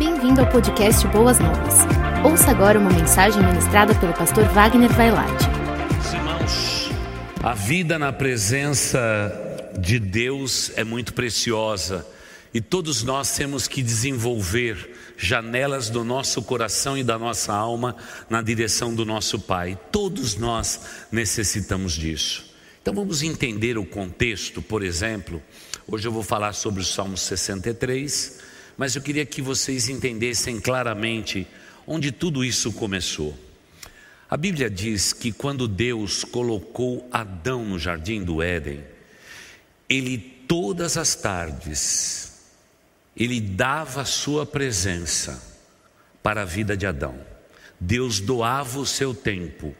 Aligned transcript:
Bem-vindo 0.00 0.40
ao 0.40 0.48
podcast 0.48 1.06
Boas 1.08 1.38
Novas. 1.38 1.74
Ouça 2.24 2.50
agora 2.50 2.78
uma 2.78 2.88
mensagem 2.88 3.44
ministrada 3.44 3.94
pelo 3.96 4.14
pastor 4.14 4.44
Wagner 4.44 4.90
Vailate. 4.94 5.44
Irmãos, 6.14 6.88
a 7.42 7.52
vida 7.52 7.98
na 7.98 8.10
presença 8.10 8.98
de 9.78 9.98
Deus 9.98 10.72
é 10.74 10.84
muito 10.84 11.12
preciosa 11.12 12.06
e 12.54 12.62
todos 12.62 13.02
nós 13.02 13.36
temos 13.36 13.68
que 13.68 13.82
desenvolver 13.82 14.96
janelas 15.18 15.90
do 15.90 16.02
nosso 16.02 16.40
coração 16.44 16.96
e 16.96 17.04
da 17.04 17.18
nossa 17.18 17.52
alma 17.52 17.94
na 18.30 18.40
direção 18.40 18.94
do 18.94 19.04
nosso 19.04 19.38
Pai. 19.38 19.78
Todos 19.92 20.34
nós 20.34 20.80
necessitamos 21.12 21.92
disso. 21.92 22.54
Então 22.80 22.94
vamos 22.94 23.22
entender 23.22 23.76
o 23.76 23.84
contexto, 23.84 24.62
por 24.62 24.82
exemplo. 24.82 25.42
Hoje 25.86 26.08
eu 26.08 26.12
vou 26.12 26.22
falar 26.22 26.54
sobre 26.54 26.80
o 26.80 26.84
Salmo 26.86 27.18
63, 27.18 28.48
mas 28.76 28.96
eu 28.96 29.02
queria 29.02 29.26
que 29.26 29.42
vocês 29.42 29.88
entendessem 29.88 30.60
claramente 30.60 31.46
onde 31.86 32.12
tudo 32.12 32.44
isso 32.44 32.72
começou. 32.72 33.36
A 34.28 34.36
Bíblia 34.36 34.70
diz 34.70 35.12
que 35.12 35.32
quando 35.32 35.66
Deus 35.66 36.22
colocou 36.24 37.08
Adão 37.10 37.64
no 37.64 37.78
jardim 37.78 38.22
do 38.22 38.40
Éden, 38.40 38.84
ele 39.88 40.18
todas 40.46 40.96
as 40.96 41.14
tardes 41.14 42.30
ele 43.16 43.40
dava 43.40 44.02
a 44.02 44.04
sua 44.04 44.46
presença 44.46 45.42
para 46.22 46.42
a 46.42 46.44
vida 46.44 46.76
de 46.76 46.86
Adão. 46.86 47.18
Deus 47.78 48.20
doava 48.20 48.78
o 48.78 48.86
seu 48.86 49.14
tempo 49.14 49.74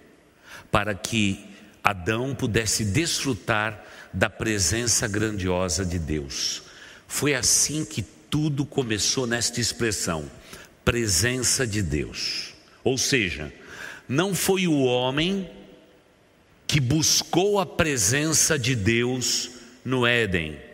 para 0.71 0.95
que 0.95 1.49
Adão 1.83 2.35
pudesse 2.35 2.85
desfrutar 2.85 3.85
da 4.13 4.29
presença 4.29 5.07
grandiosa 5.07 5.85
de 5.85 5.99
Deus. 5.99 6.63
Foi 7.07 7.35
assim 7.35 7.85
que 7.85 8.05
tudo 8.31 8.65
começou 8.65 9.27
nesta 9.27 9.61
expressão, 9.61 10.31
presença 10.85 11.67
de 11.67 11.83
Deus. 11.83 12.55
Ou 12.83 12.97
seja, 12.97 13.53
não 14.09 14.35
foi 14.35 14.67
o 14.67 14.81
homem 14.81 15.51
que 16.67 16.81
buscou 16.81 17.59
a 17.59 17.67
presença 17.67 18.59
de 18.59 18.75
Deus 18.75 19.51
no 19.85 20.07
Éden 20.07 20.71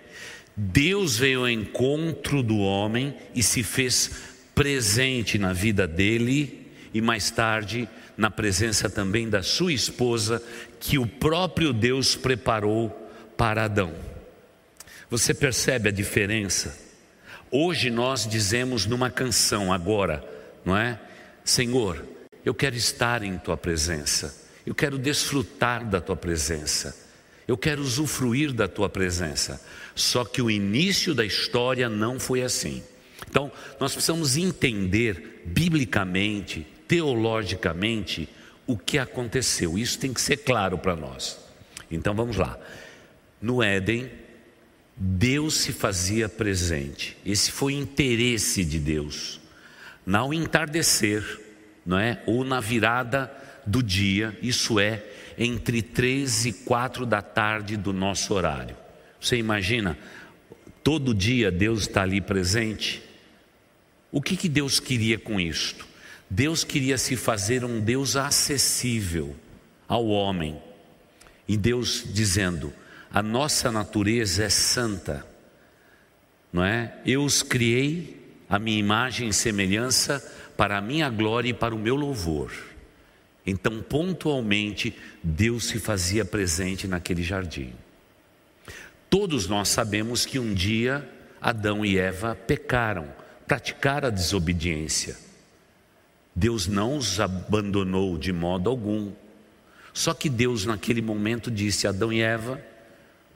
Deus 0.57 1.19
veio 1.19 1.41
ao 1.41 1.49
encontro 1.51 2.43
do 2.43 2.57
homem 2.59 3.15
e 3.35 3.43
se 3.43 3.63
fez 3.63 4.11
presente 4.55 5.37
na 5.37 5.53
vida 5.53 5.87
dele 5.87 6.67
e 6.95 7.01
mais 7.03 7.31
tarde 7.31 7.87
na 8.17 8.31
presença 8.31 8.89
também 8.89 9.29
da 9.29 9.43
sua 9.43 9.75
esposa, 9.75 10.43
que 10.81 10.97
o 10.97 11.07
próprio 11.07 11.75
Deus 11.75 12.17
preparou 12.17 12.89
para 13.37 13.65
Adão. 13.65 13.93
Você 15.11 15.35
percebe 15.35 15.91
a 15.91 15.93
diferença? 15.93 16.86
Hoje 17.51 17.91
nós 17.91 18.27
dizemos 18.27 18.87
numa 18.87 19.11
canção 19.11 19.73
agora, 19.73 20.25
não 20.65 20.77
é? 20.77 20.99
Senhor, 21.45 22.05
eu 22.45 22.55
quero 22.55 22.75
estar 22.77 23.23
em 23.23 23.39
tua 23.39 23.57
presença. 23.57 24.47
Eu 24.67 24.75
quero 24.75 24.99
desfrutar 24.99 25.85
da 25.89 26.01
tua 26.01 26.17
presença. 26.17 26.97
Eu 27.47 27.57
quero 27.57 27.81
usufruir 27.83 28.53
da 28.53 28.67
tua 28.67 28.89
presença. 28.89 29.61
Só 29.95 30.25
que 30.25 30.43
o 30.43 30.51
início 30.51 31.15
da 31.15 31.25
história 31.25 31.89
não 31.89 32.19
foi 32.19 32.43
assim. 32.43 32.83
Então, 33.29 33.51
nós 33.79 33.93
precisamos 33.93 34.37
entender 34.37 35.43
biblicamente, 35.45 36.67
teologicamente, 36.89 38.29
o 38.67 38.77
que 38.77 38.99
aconteceu. 38.99 39.79
Isso 39.79 39.99
tem 39.99 40.13
que 40.13 40.21
ser 40.21 40.39
claro 40.39 40.77
para 40.79 40.97
nós. 40.97 41.39
Então, 41.91 42.15
vamos 42.15 42.37
lá. 42.37 42.59
No 43.41 43.63
Éden, 43.63 44.11
Deus 44.97 45.55
se 45.55 45.73
fazia 45.73 46.29
presente. 46.29 47.17
Esse 47.25 47.53
foi 47.53 47.75
o 47.75 47.79
interesse 47.79 48.65
de 48.65 48.79
Deus. 48.79 49.39
Ao 50.11 50.33
entardecer, 50.33 51.41
não 51.85 51.99
é? 51.99 52.23
Ou 52.27 52.45
na 52.45 52.61
virada 52.61 53.31
do 53.67 53.83
dia, 53.83 54.39
isso 54.41 54.81
é 54.81 55.05
entre 55.37 55.83
três 55.83 56.47
e 56.47 56.53
quatro 56.53 57.05
da 57.05 57.21
tarde 57.21 57.77
do 57.77 57.93
nosso 57.93 58.33
horário. 58.33 58.77
Você 59.21 59.37
imagina, 59.37 59.99
todo 60.83 61.15
dia 61.15 61.51
Deus 61.51 61.83
está 61.83 62.03
ali 62.03 62.21
presente? 62.21 63.03
O 64.11 64.23
que, 64.23 64.37
que 64.37 64.49
Deus 64.49 64.81
queria 64.81 65.19
com 65.19 65.39
isto? 65.39 65.87
Deus 66.31 66.65
queria 66.65 66.97
se 66.97 67.17
fazer 67.17 67.65
um 67.65 67.81
Deus 67.81 68.17
acessível 68.17 69.37
ao 69.87 70.07
homem. 70.07 70.59
E 71.47 71.57
Deus 71.57 72.05
dizendo: 72.07 72.73
a 73.17 73.23
nossa 73.23 73.73
natureza 73.73 74.45
é 74.45 74.51
santa, 74.51 75.27
não 76.53 76.63
é? 76.63 76.99
Eu 77.07 77.25
os 77.25 77.43
criei, 77.43 78.15
a 78.47 78.59
minha 78.59 78.79
imagem 78.79 79.31
e 79.31 79.33
semelhança, 79.33 80.23
para 80.55 80.77
a 80.77 80.83
minha 80.83 81.09
glória 81.09 81.49
e 81.49 81.55
para 81.55 81.75
o 81.75 81.79
meu 81.79 81.97
louvor. 81.97 82.53
Então, 83.47 83.83
pontualmente, 83.83 84.95
Deus 85.23 85.65
se 85.65 85.79
fazia 85.79 86.27
presente 86.27 86.87
naquele 86.87 87.23
jardim. 87.23 87.73
Todos 89.09 89.47
nós 89.49 89.71
sabemos 89.71 90.27
que 90.27 90.39
um 90.39 90.53
dia 90.53 91.11
Adão 91.41 91.87
e 91.87 91.97
Eva 91.97 92.35
pecaram, 92.35 93.09
praticaram 93.47 94.09
a 94.09 94.11
desobediência. 94.11 95.17
Deus 96.35 96.67
não 96.67 96.99
os 96.99 97.19
abandonou 97.19 98.19
de 98.19 98.31
modo 98.31 98.69
algum. 98.69 99.11
Só 99.95 100.13
que 100.13 100.29
Deus, 100.29 100.67
naquele 100.67 101.01
momento, 101.01 101.51
disse: 101.51 101.87
Adão 101.87 102.13
e 102.13 102.21
Eva, 102.21 102.63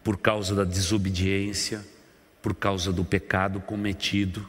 por 0.03 0.19
causa 0.19 0.55
da 0.55 0.65
desobediência, 0.65 1.85
por 2.43 2.55
causa 2.55 2.93
do 2.93 3.05
pecado 3.05 3.61
cometido, 3.61 4.49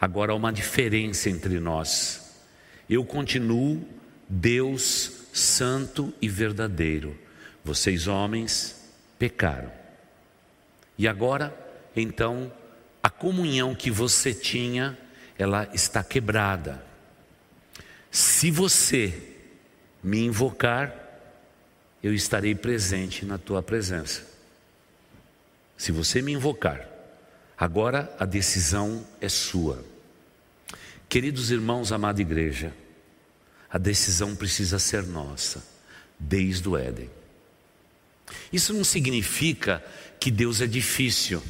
agora 0.00 0.32
há 0.32 0.34
uma 0.34 0.52
diferença 0.52 1.28
entre 1.28 1.58
nós. 1.58 2.34
Eu 2.88 3.04
continuo 3.04 3.86
Deus 4.28 5.24
santo 5.32 6.12
e 6.20 6.28
verdadeiro. 6.28 7.18
Vocês, 7.64 8.06
homens, 8.06 8.92
pecaram. 9.18 9.72
E 10.96 11.08
agora, 11.08 11.52
então, 11.96 12.52
a 13.02 13.10
comunhão 13.10 13.74
que 13.74 13.90
você 13.90 14.32
tinha, 14.32 14.96
ela 15.38 15.68
está 15.72 16.04
quebrada. 16.04 16.84
Se 18.10 18.50
você 18.50 19.12
me 20.02 20.24
invocar, 20.24 20.94
eu 22.02 22.14
estarei 22.14 22.54
presente 22.54 23.24
na 23.24 23.38
tua 23.38 23.62
presença. 23.62 24.33
Se 25.76 25.92
você 25.92 26.22
me 26.22 26.32
invocar, 26.32 26.88
agora 27.56 28.14
a 28.18 28.24
decisão 28.24 29.06
é 29.20 29.28
sua. 29.28 29.84
Queridos 31.08 31.50
irmãos, 31.50 31.92
amada 31.92 32.20
igreja, 32.20 32.74
a 33.70 33.78
decisão 33.78 34.34
precisa 34.34 34.78
ser 34.78 35.02
nossa, 35.04 35.64
desde 36.18 36.68
o 36.68 36.76
Éden. 36.76 37.10
Isso 38.52 38.72
não 38.72 38.84
significa 38.84 39.84
que 40.18 40.30
Deus 40.30 40.60
é 40.60 40.66
difícil. 40.66 41.42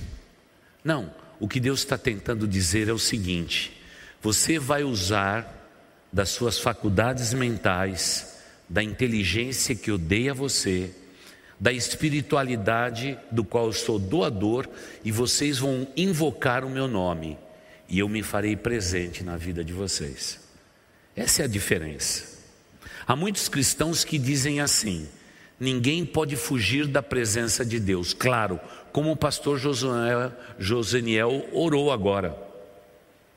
Não, 0.82 1.14
o 1.38 1.48
que 1.48 1.60
Deus 1.60 1.80
está 1.80 1.96
tentando 1.96 2.48
dizer 2.48 2.88
é 2.88 2.92
o 2.92 2.98
seguinte: 2.98 3.80
você 4.20 4.58
vai 4.58 4.82
usar 4.82 5.70
das 6.12 6.30
suas 6.30 6.58
faculdades 6.58 7.34
mentais, 7.34 8.38
da 8.68 8.82
inteligência 8.82 9.74
que 9.74 9.90
eu 9.90 9.98
dei 9.98 10.28
a 10.30 10.34
você, 10.34 10.94
da 11.58 11.72
espiritualidade 11.72 13.18
do 13.30 13.44
qual 13.44 13.66
eu 13.66 13.72
sou 13.72 13.98
doador, 13.98 14.68
e 15.04 15.12
vocês 15.12 15.58
vão 15.58 15.86
invocar 15.96 16.64
o 16.64 16.70
meu 16.70 16.88
nome, 16.88 17.38
e 17.88 17.98
eu 17.98 18.08
me 18.08 18.22
farei 18.22 18.56
presente 18.56 19.22
na 19.22 19.36
vida 19.36 19.64
de 19.64 19.72
vocês. 19.72 20.40
Essa 21.14 21.42
é 21.42 21.44
a 21.44 21.48
diferença. 21.48 22.34
Há 23.06 23.14
muitos 23.14 23.48
cristãos 23.48 24.02
que 24.04 24.18
dizem 24.18 24.60
assim: 24.60 25.06
ninguém 25.60 26.04
pode 26.04 26.36
fugir 26.36 26.86
da 26.86 27.02
presença 27.02 27.64
de 27.64 27.78
Deus. 27.78 28.12
Claro, 28.12 28.58
como 28.92 29.12
o 29.12 29.16
pastor 29.16 29.58
Joseniel 30.58 31.48
orou 31.52 31.92
agora. 31.92 32.36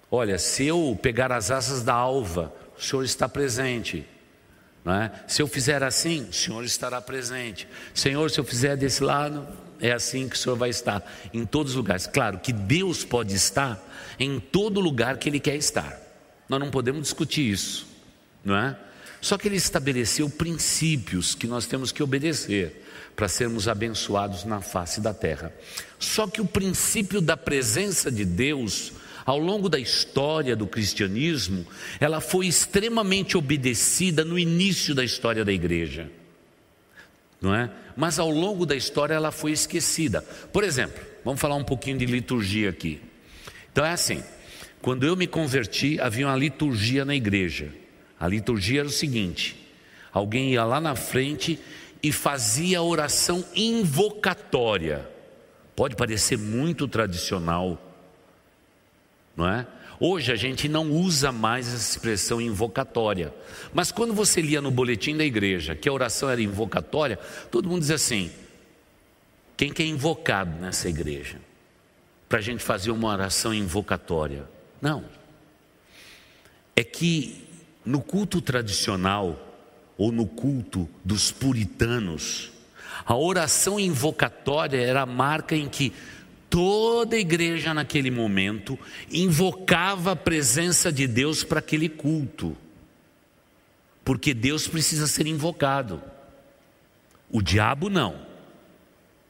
Olha, 0.09 0.37
se 0.37 0.65
eu 0.65 0.97
pegar 1.01 1.31
as 1.31 1.51
asas 1.51 1.83
da 1.83 1.93
alva, 1.93 2.53
o 2.77 2.81
Senhor 2.81 3.03
está 3.03 3.27
presente. 3.27 4.05
É? 4.87 5.11
Se 5.27 5.41
eu 5.41 5.47
fizer 5.47 5.83
assim, 5.83 6.27
o 6.29 6.33
Senhor 6.33 6.63
estará 6.63 7.01
presente. 7.01 7.67
Senhor, 7.93 8.31
se 8.31 8.39
eu 8.39 8.43
fizer 8.43 8.77
desse 8.77 9.03
lado, 9.03 9.45
é 9.79 9.91
assim 9.91 10.29
que 10.29 10.35
o 10.35 10.39
Senhor 10.39 10.55
vai 10.55 10.69
estar 10.69 11.03
em 11.33 11.45
todos 11.45 11.73
os 11.73 11.77
lugares. 11.77 12.07
Claro 12.07 12.39
que 12.39 12.53
Deus 12.53 13.03
pode 13.03 13.35
estar 13.35 13.83
em 14.19 14.39
todo 14.39 14.79
lugar 14.79 15.17
que 15.17 15.29
Ele 15.29 15.39
quer 15.39 15.55
estar. 15.55 15.99
Nós 16.47 16.59
não 16.59 16.71
podemos 16.71 17.01
discutir 17.01 17.51
isso, 17.51 17.87
não 18.43 18.55
é? 18.55 18.77
Só 19.19 19.37
que 19.37 19.47
ele 19.47 19.57
estabeleceu 19.57 20.29
princípios 20.29 21.35
que 21.35 21.47
nós 21.47 21.65
temos 21.65 21.91
que 21.91 22.03
obedecer 22.03 22.85
para 23.15 23.27
sermos 23.27 23.67
abençoados 23.67 24.43
na 24.43 24.61
face 24.61 25.01
da 25.01 25.13
terra. 25.13 25.51
Só 25.99 26.27
que 26.27 26.39
o 26.39 26.45
princípio 26.45 27.19
da 27.19 27.35
presença 27.35 28.11
de 28.11 28.23
Deus, 28.23 28.93
ao 29.27 29.37
longo 29.37 29.67
da 29.67 29.77
história 29.77 30.55
do 30.55 30.65
cristianismo, 30.65 31.67
ela 31.99 32.21
foi 32.21 32.47
extremamente 32.47 33.37
obedecida 33.37 34.23
no 34.23 34.39
início 34.39 34.95
da 34.95 35.03
história 35.03 35.43
da 35.43 35.51
igreja. 35.51 36.09
Não 37.41 37.53
é? 37.53 37.69
Mas 37.97 38.19
ao 38.19 38.31
longo 38.31 38.65
da 38.65 38.73
história 38.73 39.13
ela 39.13 39.29
foi 39.29 39.51
esquecida. 39.51 40.21
Por 40.21 40.63
exemplo, 40.63 41.03
vamos 41.25 41.41
falar 41.41 41.55
um 41.55 41.63
pouquinho 41.65 41.97
de 41.97 42.05
liturgia 42.05 42.69
aqui. 42.69 43.01
Então 43.69 43.85
é 43.85 43.91
assim: 43.91 44.23
Quando 44.81 45.05
eu 45.05 45.13
me 45.17 45.27
converti, 45.27 45.99
havia 45.99 46.25
uma 46.25 46.37
liturgia 46.37 47.03
na 47.03 47.13
igreja. 47.13 47.73
A 48.17 48.29
liturgia 48.29 48.79
era 48.79 48.87
o 48.87 48.91
seguinte: 48.91 49.57
alguém 50.13 50.53
ia 50.53 50.63
lá 50.63 50.79
na 50.79 50.95
frente 50.95 51.59
e 52.01 52.13
fazia 52.13 52.79
a 52.79 52.83
oração 52.83 53.43
invocatória. 53.53 55.05
Pode 55.75 55.97
parecer 55.97 56.37
muito 56.37 56.87
tradicional, 56.87 57.86
não 59.37 59.47
é? 59.47 59.67
Hoje 59.99 60.31
a 60.31 60.35
gente 60.35 60.67
não 60.67 60.91
usa 60.91 61.31
mais 61.31 61.67
essa 61.67 61.91
expressão 61.91 62.41
invocatória. 62.41 63.33
Mas 63.73 63.91
quando 63.91 64.13
você 64.13 64.41
lia 64.41 64.61
no 64.61 64.69
boletim 64.69 65.15
da 65.15 65.23
igreja 65.23 65.75
que 65.75 65.87
a 65.87 65.93
oração 65.93 66.29
era 66.29 66.41
invocatória, 66.41 67.17
todo 67.49 67.69
mundo 67.69 67.81
dizia 67.81 67.95
assim: 67.95 68.31
quem 69.55 69.71
que 69.71 69.81
é 69.81 69.85
invocado 69.85 70.51
nessa 70.59 70.89
igreja? 70.89 71.39
Para 72.27 72.39
a 72.39 72.41
gente 72.41 72.63
fazer 72.63 72.91
uma 72.91 73.07
oração 73.07 73.53
invocatória. 73.53 74.43
Não. 74.81 75.05
É 76.75 76.83
que 76.83 77.47
no 77.83 78.01
culto 78.01 78.41
tradicional, 78.41 79.47
ou 79.97 80.11
no 80.11 80.27
culto 80.27 80.87
dos 81.03 81.31
puritanos, 81.31 82.51
a 83.05 83.15
oração 83.15 83.79
invocatória 83.79 84.77
era 84.79 85.01
a 85.01 85.05
marca 85.05 85.55
em 85.55 85.67
que 85.67 85.93
toda 86.49 87.15
a 87.15 87.19
igreja 87.19 87.73
naquele 87.73 88.11
momento 88.11 88.77
invocava 89.11 90.11
a 90.11 90.15
presença 90.15 90.91
de 90.91 91.07
Deus 91.07 91.43
para 91.43 91.59
aquele 91.59 91.89
culto, 91.89 92.55
porque 94.03 94.33
Deus 94.33 94.67
precisa 94.67 95.07
ser 95.07 95.27
invocado. 95.27 96.01
O 97.29 97.41
diabo 97.41 97.89
não. 97.89 98.25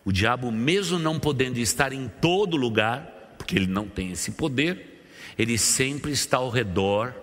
O 0.05 0.11
diabo, 0.11 0.51
mesmo 0.51 0.97
não 0.97 1.19
podendo 1.19 1.57
estar 1.59 1.91
em 1.91 2.07
todo 2.07 2.55
lugar, 2.55 3.35
porque 3.37 3.55
ele 3.55 3.67
não 3.67 3.87
tem 3.87 4.11
esse 4.11 4.31
poder, 4.31 5.03
ele 5.37 5.57
sempre 5.57 6.11
está 6.11 6.37
ao 6.37 6.49
redor 6.49 7.13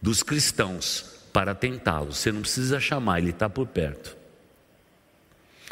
dos 0.00 0.22
cristãos 0.22 1.18
para 1.32 1.54
tentá-los. 1.54 2.18
Você 2.18 2.30
não 2.30 2.42
precisa 2.42 2.78
chamar, 2.78 3.20
ele 3.20 3.30
está 3.30 3.48
por 3.48 3.66
perto. 3.66 4.16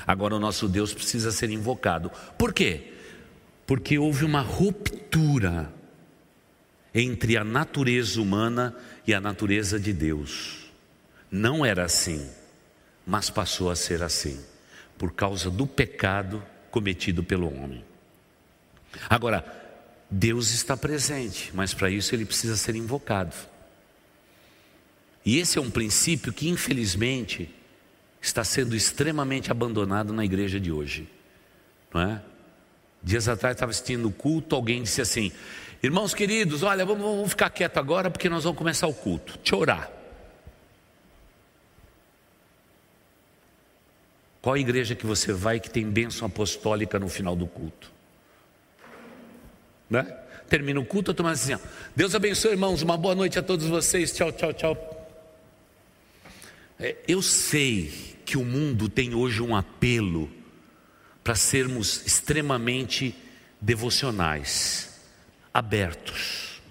Agora 0.07 0.35
o 0.35 0.41
nosso 0.41 0.69
Deus 0.69 0.93
precisa 0.93 1.31
ser 1.31 1.51
invocado. 1.51 2.11
Por 2.39 2.53
quê? 2.53 2.93
Porque 3.67 3.99
houve 3.99 4.25
uma 4.25 4.41
ruptura 4.41 5.73
entre 6.95 7.37
a 7.37 7.45
natureza 7.45 8.21
humana 8.21 8.75
e 9.07 9.13
a 9.13 9.21
natureza 9.21 9.79
de 9.79 9.93
Deus. 9.93 10.71
Não 11.31 11.67
era 11.67 11.85
assim, 11.85 12.27
mas 13.07 13.29
passou 13.29 13.71
a 13.71 13.77
ser 13.77 14.03
assim, 14.03 14.41
por 14.97 15.13
causa 15.13 15.51
do 15.51 15.67
pecado 15.67 16.43
cometido 16.71 17.23
pelo 17.23 17.53
homem. 17.55 17.85
Agora, 19.11 19.45
Deus 20.11 20.51
está 20.51 20.77
presente, 20.77 21.51
mas 21.53 21.75
para 21.75 21.91
isso 21.91 22.15
ele 22.15 22.25
precisa 22.25 22.57
ser 22.57 22.77
invocado. 22.77 23.35
E 25.25 25.39
esse 25.39 25.59
é 25.59 25.61
um 25.61 25.71
princípio 25.71 26.33
que, 26.33 26.49
infelizmente, 26.49 27.53
está 28.23 28.45
sendo 28.45 28.77
extremamente 28.77 29.51
abandonado 29.51 30.13
na 30.13 30.25
igreja 30.25 30.61
de 30.61 30.71
hoje, 30.71 31.09
não 31.93 32.01
é? 32.01 32.23
Dias 33.03 33.29
atrás 33.29 33.55
estava 33.55 33.71
assistindo 33.71 34.09
o 34.09 34.13
culto, 34.13 34.55
alguém 34.55 34.83
disse 34.83 35.01
assim: 35.01 35.33
Irmãos 35.83 36.15
queridos, 36.15 36.63
olha, 36.63 36.85
vamos, 36.85 37.03
vamos 37.03 37.31
ficar 37.31 37.51
quieto 37.51 37.79
agora 37.79 38.11
porque 38.11 38.29
nós 38.29 38.45
vamos 38.45 38.59
começar 38.59 38.87
o 38.87 38.95
culto. 38.95 39.39
Te 39.39 39.55
orar. 39.55 39.91
Qual 44.41 44.57
igreja 44.57 44.95
que 44.95 45.05
você 45.05 45.33
vai 45.33 45.59
que 45.59 45.69
tem 45.69 45.85
bênção 45.89 46.27
apostólica 46.27 46.99
no 46.99 47.09
final 47.09 47.35
do 47.35 47.47
culto? 47.47 47.91
Né? 49.91 50.03
Termina 50.49 50.79
o 50.81 50.85
culto, 50.85 51.11
eu 51.11 51.13
estou 51.13 51.27
assim: 51.27 51.55
ó, 51.55 51.59
Deus 51.95 52.15
abençoe, 52.15 52.53
irmãos, 52.53 52.83
uma 52.83 52.97
boa 52.97 53.15
noite 53.15 53.39
a 53.39 53.43
todos 53.43 53.67
vocês. 53.67 54.13
Tchau, 54.13 54.33
tchau, 54.33 54.53
tchau. 54.53 55.09
É, 56.79 56.97
eu 57.09 57.23
sei 57.23 58.17
que 58.25 58.37
o 58.37 58.45
mundo 58.45 58.89
tem 58.89 59.15
hoje 59.15 59.43
um 59.43 59.57
apelo 59.57 60.31
para 61.27 61.35
sermos 61.35 62.07
extremamente 62.07 63.13
devocionais, 63.61 64.97
abertos. 65.53 66.63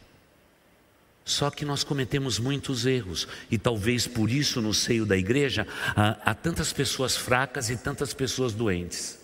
Só 1.25 1.51
que 1.51 1.65
nós 1.65 1.83
cometemos 1.83 2.39
muitos 2.39 2.85
erros, 2.85 3.27
e 3.51 3.57
talvez 3.57 4.07
por 4.07 4.31
isso 4.31 4.61
no 4.61 4.73
seio 4.73 5.05
da 5.05 5.17
igreja 5.17 5.67
há, 5.93 6.31
há 6.31 6.33
tantas 6.33 6.71
pessoas 6.71 7.17
fracas 7.17 7.69
e 7.69 7.75
tantas 7.75 8.13
pessoas 8.13 8.53
doentes. 8.53 9.19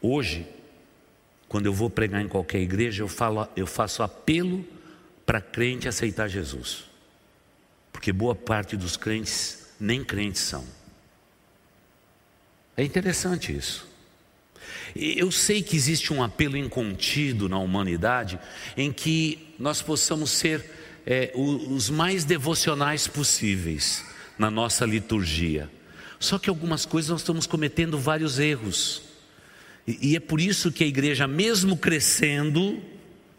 Hoje, 0.00 0.48
quando 1.46 1.66
eu 1.66 1.72
vou 1.72 1.88
pregar 1.88 2.22
em 2.22 2.28
qualquer 2.28 2.58
igreja, 2.58 3.04
eu, 3.04 3.08
falo, 3.08 3.48
eu 3.54 3.68
faço 3.68 4.02
apelo 4.02 4.66
para 5.24 5.40
crente 5.40 5.86
aceitar 5.86 6.26
Jesus, 6.26 6.86
porque 7.92 8.12
boa 8.12 8.34
parte 8.34 8.76
dos 8.76 8.96
crentes 8.96 9.68
nem 9.78 10.02
crentes 10.02 10.42
são. 10.42 10.66
É 12.76 12.82
interessante 12.82 13.56
isso. 13.56 13.91
Eu 14.94 15.30
sei 15.30 15.62
que 15.62 15.76
existe 15.76 16.12
um 16.12 16.22
apelo 16.22 16.56
incontido 16.56 17.48
na 17.48 17.58
humanidade 17.58 18.38
em 18.76 18.92
que 18.92 19.54
nós 19.58 19.80
possamos 19.80 20.30
ser 20.30 20.64
é, 21.06 21.32
os 21.34 21.88
mais 21.90 22.24
devocionais 22.24 23.06
possíveis 23.06 24.04
na 24.38 24.50
nossa 24.50 24.84
liturgia. 24.84 25.70
Só 26.18 26.38
que 26.38 26.48
algumas 26.48 26.86
coisas 26.86 27.10
nós 27.10 27.20
estamos 27.20 27.46
cometendo 27.46 27.98
vários 27.98 28.38
erros. 28.38 29.02
E, 29.86 30.10
e 30.10 30.16
é 30.16 30.20
por 30.20 30.40
isso 30.40 30.70
que 30.70 30.84
a 30.84 30.86
igreja, 30.86 31.26
mesmo 31.26 31.76
crescendo, 31.76 32.80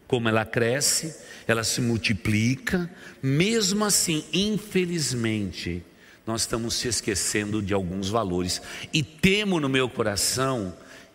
como 0.08 0.28
ela 0.28 0.46
cresce, 0.46 1.16
ela 1.48 1.64
se 1.64 1.82
multiplica, 1.82 2.90
mesmo 3.22 3.86
assim, 3.86 4.24
infelizmente, 4.34 5.84
nós 6.26 6.42
estamos 6.42 6.76
se 6.76 6.88
esquecendo 6.88 7.62
de 7.62 7.74
alguns 7.74 8.10
valores. 8.10 8.62
E 8.94 9.04
temo 9.04 9.60
no 9.60 9.70
meu 9.70 9.90
coração 9.90 10.74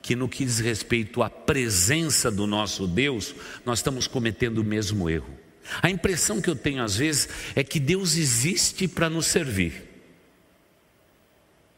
que 0.08 0.16
no 0.16 0.26
que 0.26 0.42
diz 0.42 0.58
respeito 0.58 1.22
à 1.22 1.28
presença 1.28 2.30
do 2.30 2.46
nosso 2.46 2.86
Deus, 2.86 3.34
nós 3.62 3.80
estamos 3.80 4.06
cometendo 4.06 4.56
o 4.56 4.64
mesmo 4.64 5.10
erro. 5.10 5.38
A 5.82 5.90
impressão 5.90 6.40
que 6.40 6.48
eu 6.48 6.56
tenho 6.56 6.82
às 6.82 6.96
vezes 6.96 7.28
é 7.54 7.62
que 7.62 7.78
Deus 7.78 8.16
existe 8.16 8.88
para 8.88 9.10
nos 9.10 9.26
servir. 9.26 9.86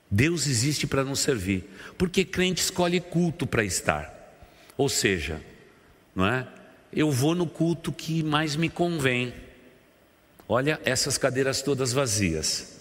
Deus 0.09 0.47
existe 0.47 0.87
para 0.87 1.03
nos 1.03 1.19
servir, 1.19 1.69
porque 1.99 2.25
crente 2.25 2.63
escolhe 2.63 3.01
culto 3.01 3.49
para 3.49 3.65
estar. 3.65 4.15
Ou 4.77 4.89
seja, 4.89 5.43
não 6.15 6.25
é? 6.25 6.47
Eu 6.93 7.11
vou 7.11 7.35
no 7.35 7.49
culto 7.49 7.91
que 7.91 8.23
mais 8.23 8.55
me 8.55 8.69
convém. 8.69 9.35
Olha 10.49 10.81
essas 10.85 11.19
cadeiras 11.19 11.63
todas 11.63 11.93
vazias. 11.93 12.80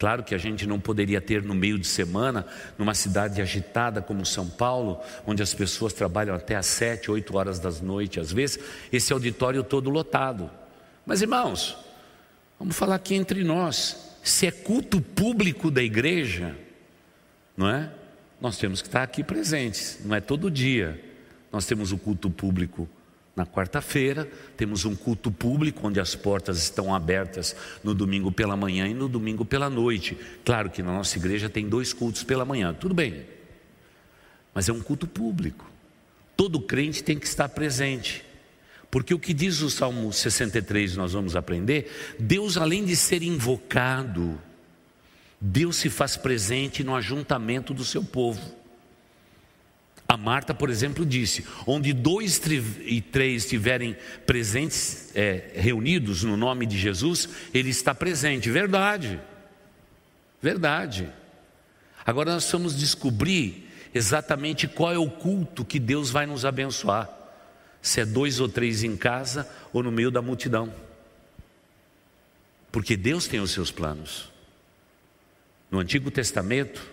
Claro 0.00 0.24
que 0.24 0.34
a 0.34 0.38
gente 0.38 0.66
não 0.66 0.80
poderia 0.80 1.20
ter 1.20 1.42
no 1.42 1.54
meio 1.54 1.78
de 1.78 1.86
semana, 1.86 2.46
numa 2.78 2.94
cidade 2.94 3.42
agitada 3.42 4.00
como 4.00 4.24
São 4.24 4.48
Paulo, 4.48 4.98
onde 5.26 5.42
as 5.42 5.52
pessoas 5.52 5.92
trabalham 5.92 6.34
até 6.34 6.56
às 6.56 6.64
sete, 6.64 7.10
oito 7.10 7.36
horas 7.36 7.58
da 7.58 7.70
noite, 7.70 8.18
às 8.18 8.32
vezes, 8.32 8.58
esse 8.90 9.12
auditório 9.12 9.62
todo 9.62 9.90
lotado. 9.90 10.50
Mas 11.04 11.20
irmãos, 11.20 11.76
vamos 12.58 12.74
falar 12.74 12.94
aqui 12.94 13.14
entre 13.14 13.44
nós, 13.44 14.16
se 14.22 14.46
é 14.46 14.50
culto 14.50 15.02
público 15.02 15.70
da 15.70 15.82
igreja, 15.82 16.56
não 17.54 17.68
é? 17.68 17.92
Nós 18.40 18.56
temos 18.56 18.80
que 18.80 18.88
estar 18.88 19.02
aqui 19.02 19.22
presentes, 19.22 19.98
não 20.02 20.16
é 20.16 20.20
todo 20.22 20.50
dia. 20.50 20.98
Nós 21.52 21.66
temos 21.66 21.92
o 21.92 21.98
culto 21.98 22.30
público 22.30 22.88
na 23.40 23.46
quarta-feira, 23.46 24.30
temos 24.54 24.84
um 24.84 24.94
culto 24.94 25.32
público 25.32 25.88
onde 25.88 25.98
as 25.98 26.14
portas 26.14 26.58
estão 26.58 26.94
abertas 26.94 27.56
no 27.82 27.94
domingo 27.94 28.30
pela 28.30 28.54
manhã 28.54 28.86
e 28.86 28.92
no 28.92 29.08
domingo 29.08 29.46
pela 29.46 29.70
noite. 29.70 30.14
Claro 30.44 30.68
que 30.68 30.82
na 30.82 30.92
nossa 30.92 31.16
igreja 31.16 31.48
tem 31.48 31.66
dois 31.66 31.94
cultos 31.94 32.22
pela 32.22 32.44
manhã, 32.44 32.74
tudo 32.74 32.94
bem. 32.94 33.24
Mas 34.52 34.68
é 34.68 34.72
um 34.74 34.80
culto 34.80 35.06
público. 35.06 35.64
Todo 36.36 36.60
crente 36.60 37.02
tem 37.02 37.18
que 37.18 37.26
estar 37.26 37.48
presente. 37.48 38.22
Porque 38.90 39.14
o 39.14 39.18
que 39.18 39.32
diz 39.32 39.62
o 39.62 39.70
Salmo 39.70 40.12
63, 40.12 40.96
nós 40.96 41.14
vamos 41.14 41.34
aprender, 41.34 41.90
Deus 42.18 42.58
além 42.58 42.84
de 42.84 42.94
ser 42.94 43.22
invocado, 43.22 44.38
Deus 45.40 45.76
se 45.76 45.88
faz 45.88 46.14
presente 46.14 46.84
no 46.84 46.94
ajuntamento 46.94 47.72
do 47.72 47.86
seu 47.86 48.04
povo. 48.04 48.59
A 50.10 50.16
Marta, 50.16 50.52
por 50.52 50.68
exemplo, 50.68 51.06
disse: 51.06 51.46
onde 51.64 51.92
dois 51.92 52.42
e 52.84 53.00
três 53.00 53.44
estiverem 53.44 53.96
presentes, 54.26 55.12
é, 55.14 55.52
reunidos 55.54 56.24
no 56.24 56.36
nome 56.36 56.66
de 56.66 56.76
Jesus, 56.76 57.28
Ele 57.54 57.70
está 57.70 57.94
presente. 57.94 58.50
Verdade, 58.50 59.20
verdade. 60.42 61.08
Agora 62.04 62.32
nós 62.32 62.50
vamos 62.50 62.76
descobrir 62.76 63.70
exatamente 63.94 64.66
qual 64.66 64.92
é 64.92 64.98
o 64.98 65.08
culto 65.08 65.64
que 65.64 65.78
Deus 65.78 66.10
vai 66.10 66.26
nos 66.26 66.44
abençoar: 66.44 67.08
se 67.80 68.00
é 68.00 68.04
dois 68.04 68.40
ou 68.40 68.48
três 68.48 68.82
em 68.82 68.96
casa 68.96 69.48
ou 69.72 69.80
no 69.80 69.92
meio 69.92 70.10
da 70.10 70.20
multidão. 70.20 70.74
Porque 72.72 72.96
Deus 72.96 73.28
tem 73.28 73.38
os 73.38 73.52
seus 73.52 73.70
planos. 73.70 74.28
No 75.70 75.78
Antigo 75.78 76.10
Testamento, 76.10 76.84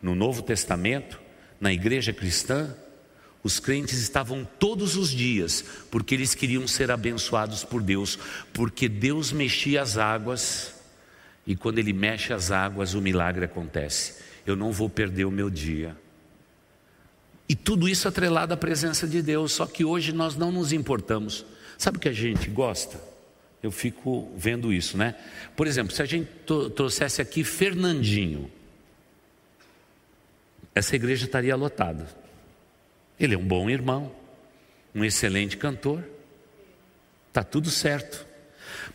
no 0.00 0.14
Novo 0.14 0.40
Testamento, 0.40 1.19
na 1.60 1.72
igreja 1.72 2.12
cristã, 2.12 2.74
Os 3.42 3.58
crentes 3.58 3.98
estavam 3.98 4.46
todos 4.58 4.96
os 4.96 5.10
dias, 5.10 5.64
porque 5.90 6.14
eles 6.14 6.34
queriam 6.34 6.68
ser 6.68 6.90
abençoados 6.90 7.64
por 7.64 7.82
Deus, 7.82 8.18
porque 8.52 8.88
Deus 8.88 9.32
mexia 9.32 9.80
as 9.80 9.96
águas, 9.96 10.74
e 11.46 11.56
quando 11.56 11.78
Ele 11.78 11.92
mexe 11.92 12.34
as 12.34 12.50
águas, 12.50 12.92
o 12.92 13.00
milagre 13.00 13.46
acontece. 13.46 14.16
Eu 14.46 14.54
não 14.54 14.72
vou 14.72 14.90
perder 14.90 15.24
o 15.24 15.30
meu 15.30 15.48
dia. 15.48 15.96
E 17.48 17.56
tudo 17.56 17.88
isso 17.88 18.06
atrelado 18.06 18.52
à 18.52 18.56
presença 18.56 19.08
de 19.08 19.22
Deus, 19.22 19.52
só 19.52 19.66
que 19.66 19.84
hoje 19.84 20.12
nós 20.12 20.36
não 20.36 20.52
nos 20.52 20.72
importamos. 20.72 21.44
Sabe 21.78 21.96
o 21.96 22.00
que 22.00 22.08
a 22.08 22.12
gente 22.12 22.50
gosta? 22.50 23.00
Eu 23.62 23.70
fico 23.70 24.30
vendo 24.36 24.72
isso, 24.72 24.96
né? 24.98 25.14
Por 25.56 25.66
exemplo, 25.66 25.94
se 25.94 26.02
a 26.02 26.06
gente 26.06 26.28
trouxesse 26.76 27.22
aqui 27.22 27.42
Fernandinho, 27.42 28.50
essa 30.80 30.96
igreja 30.96 31.26
estaria 31.26 31.54
lotada. 31.54 32.06
Ele 33.18 33.34
é 33.34 33.38
um 33.38 33.46
bom 33.46 33.70
irmão, 33.70 34.10
um 34.94 35.04
excelente 35.04 35.56
cantor, 35.56 36.02
está 37.28 37.44
tudo 37.44 37.70
certo. 37.70 38.26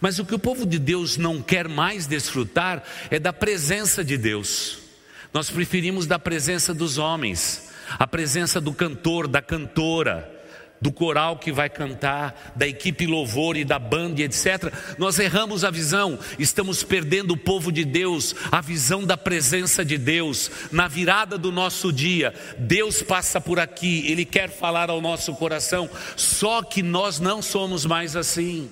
Mas 0.01 0.19
o 0.19 0.25
que 0.25 0.35
o 0.35 0.39
povo 0.39 0.65
de 0.65 0.77
Deus 0.77 1.15
não 1.15 1.41
quer 1.41 1.69
mais 1.69 2.07
desfrutar 2.07 2.83
é 3.09 3.19
da 3.19 3.31
presença 3.31 4.03
de 4.03 4.17
Deus. 4.17 4.79
Nós 5.33 5.49
preferimos 5.49 6.07
da 6.07 6.17
presença 6.17 6.73
dos 6.73 6.97
homens, 6.97 7.71
a 7.99 8.07
presença 8.07 8.59
do 8.59 8.73
cantor, 8.73 9.27
da 9.27 9.41
cantora, 9.41 10.34
do 10.85 10.91
coral 10.91 11.37
que 11.37 11.51
vai 11.51 11.67
cantar, 11.67 12.53
da 12.55 12.67
equipe 12.67 13.07
louvor 13.07 13.57
e 13.57 13.65
da 13.65 13.79
banda, 13.79 14.21
etc. 14.21 14.71
Nós 14.99 15.17
erramos 15.17 15.63
a 15.63 15.71
visão, 15.71 16.19
estamos 16.37 16.83
perdendo 16.83 17.31
o 17.31 17.37
povo 17.37 17.71
de 17.71 17.83
Deus, 17.83 18.35
a 18.51 18.61
visão 18.61 19.03
da 19.03 19.17
presença 19.17 19.83
de 19.83 19.97
Deus. 19.97 20.51
Na 20.71 20.87
virada 20.87 21.39
do 21.39 21.51
nosso 21.51 21.91
dia, 21.91 22.35
Deus 22.59 23.01
passa 23.01 23.41
por 23.41 23.59
aqui, 23.59 24.05
Ele 24.11 24.25
quer 24.25 24.47
falar 24.47 24.91
ao 24.91 25.01
nosso 25.01 25.33
coração, 25.33 25.89
só 26.15 26.61
que 26.61 26.83
nós 26.83 27.19
não 27.19 27.41
somos 27.41 27.83
mais 27.83 28.15
assim. 28.15 28.69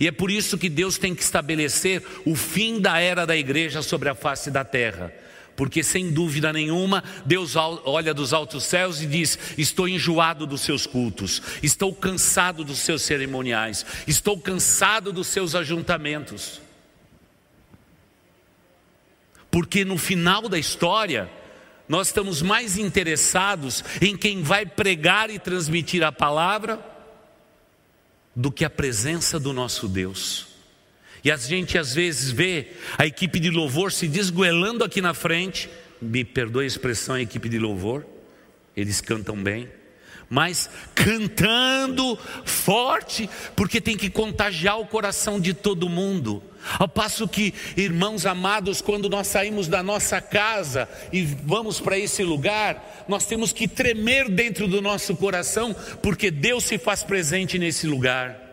E 0.00 0.08
é 0.08 0.12
por 0.12 0.30
isso 0.30 0.56
que 0.56 0.70
Deus 0.70 0.96
tem 0.96 1.14
que 1.14 1.22
estabelecer 1.22 2.02
o 2.24 2.34
fim 2.34 2.80
da 2.80 2.98
era 2.98 3.26
da 3.26 3.36
igreja 3.36 3.82
sobre 3.82 4.08
a 4.08 4.14
face 4.14 4.50
da 4.50 4.64
terra 4.64 5.12
porque 5.60 5.82
sem 5.82 6.10
dúvida 6.10 6.54
nenhuma, 6.54 7.04
Deus 7.26 7.54
olha 7.54 8.14
dos 8.14 8.32
altos 8.32 8.64
céus 8.64 9.02
e 9.02 9.06
diz: 9.06 9.38
Estou 9.58 9.86
enjoado 9.86 10.46
dos 10.46 10.62
seus 10.62 10.86
cultos, 10.86 11.42
estou 11.62 11.94
cansado 11.94 12.64
dos 12.64 12.78
seus 12.78 13.02
cerimoniais, 13.02 13.84
estou 14.06 14.40
cansado 14.40 15.12
dos 15.12 15.26
seus 15.26 15.54
ajuntamentos. 15.54 16.62
Porque 19.50 19.84
no 19.84 19.98
final 19.98 20.48
da 20.48 20.58
história, 20.58 21.30
nós 21.86 22.06
estamos 22.06 22.40
mais 22.40 22.78
interessados 22.78 23.84
em 24.00 24.16
quem 24.16 24.42
vai 24.42 24.64
pregar 24.64 25.28
e 25.28 25.38
transmitir 25.38 26.02
a 26.02 26.10
palavra 26.10 26.80
do 28.34 28.50
que 28.50 28.64
a 28.64 28.70
presença 28.70 29.38
do 29.38 29.52
nosso 29.52 29.86
Deus. 29.86 30.49
E 31.22 31.30
a 31.30 31.36
gente 31.36 31.76
às 31.76 31.94
vezes 31.94 32.30
vê 32.30 32.68
a 32.96 33.06
equipe 33.06 33.38
de 33.38 33.50
louvor 33.50 33.92
se 33.92 34.08
desgoelando 34.08 34.84
aqui 34.84 35.00
na 35.00 35.14
frente. 35.14 35.68
Me 36.00 36.24
perdoe 36.24 36.64
a 36.64 36.66
expressão, 36.66 37.14
a 37.14 37.20
equipe 37.20 37.48
de 37.48 37.58
louvor. 37.58 38.06
Eles 38.76 39.00
cantam 39.00 39.36
bem. 39.36 39.68
Mas 40.28 40.70
cantando 40.94 42.16
forte, 42.44 43.28
porque 43.56 43.80
tem 43.80 43.96
que 43.96 44.08
contagiar 44.08 44.78
o 44.78 44.86
coração 44.86 45.40
de 45.40 45.52
todo 45.52 45.88
mundo. 45.88 46.42
Ao 46.78 46.86
passo 46.86 47.26
que, 47.26 47.52
irmãos 47.76 48.24
amados, 48.24 48.80
quando 48.80 49.08
nós 49.08 49.26
saímos 49.26 49.66
da 49.66 49.82
nossa 49.82 50.20
casa 50.20 50.88
e 51.12 51.24
vamos 51.24 51.80
para 51.80 51.98
esse 51.98 52.22
lugar, 52.22 53.04
nós 53.08 53.26
temos 53.26 53.52
que 53.52 53.66
tremer 53.66 54.30
dentro 54.30 54.68
do 54.68 54.80
nosso 54.80 55.16
coração, 55.16 55.74
porque 56.00 56.30
Deus 56.30 56.64
se 56.64 56.78
faz 56.78 57.02
presente 57.02 57.58
nesse 57.58 57.88
lugar 57.88 58.49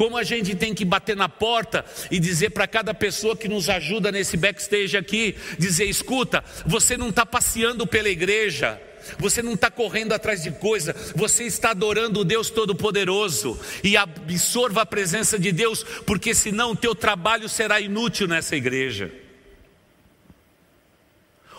como 0.00 0.16
a 0.16 0.24
gente 0.24 0.54
tem 0.54 0.72
que 0.72 0.82
bater 0.82 1.14
na 1.14 1.28
porta 1.28 1.84
e 2.10 2.18
dizer 2.18 2.52
para 2.52 2.66
cada 2.66 2.94
pessoa 2.94 3.36
que 3.36 3.46
nos 3.46 3.68
ajuda 3.68 4.10
nesse 4.10 4.34
backstage 4.34 4.96
aqui: 4.96 5.36
dizer, 5.58 5.84
escuta, 5.84 6.42
você 6.64 6.96
não 6.96 7.10
está 7.10 7.26
passeando 7.26 7.86
pela 7.86 8.08
igreja. 8.08 8.80
Você 9.18 9.42
não 9.42 9.52
está 9.54 9.70
correndo 9.70 10.12
atrás 10.12 10.42
de 10.42 10.52
coisa, 10.52 10.94
você 11.14 11.44
está 11.44 11.70
adorando 11.70 12.20
o 12.20 12.24
Deus 12.24 12.48
Todo-Poderoso 12.48 13.58
e 13.82 13.96
absorva 13.96 14.82
a 14.82 14.86
presença 14.86 15.38
de 15.38 15.52
Deus, 15.52 15.82
porque 16.06 16.34
senão 16.34 16.72
o 16.72 16.76
teu 16.76 16.94
trabalho 16.94 17.48
será 17.48 17.80
inútil 17.80 18.28
nessa 18.28 18.56
igreja. 18.56 19.10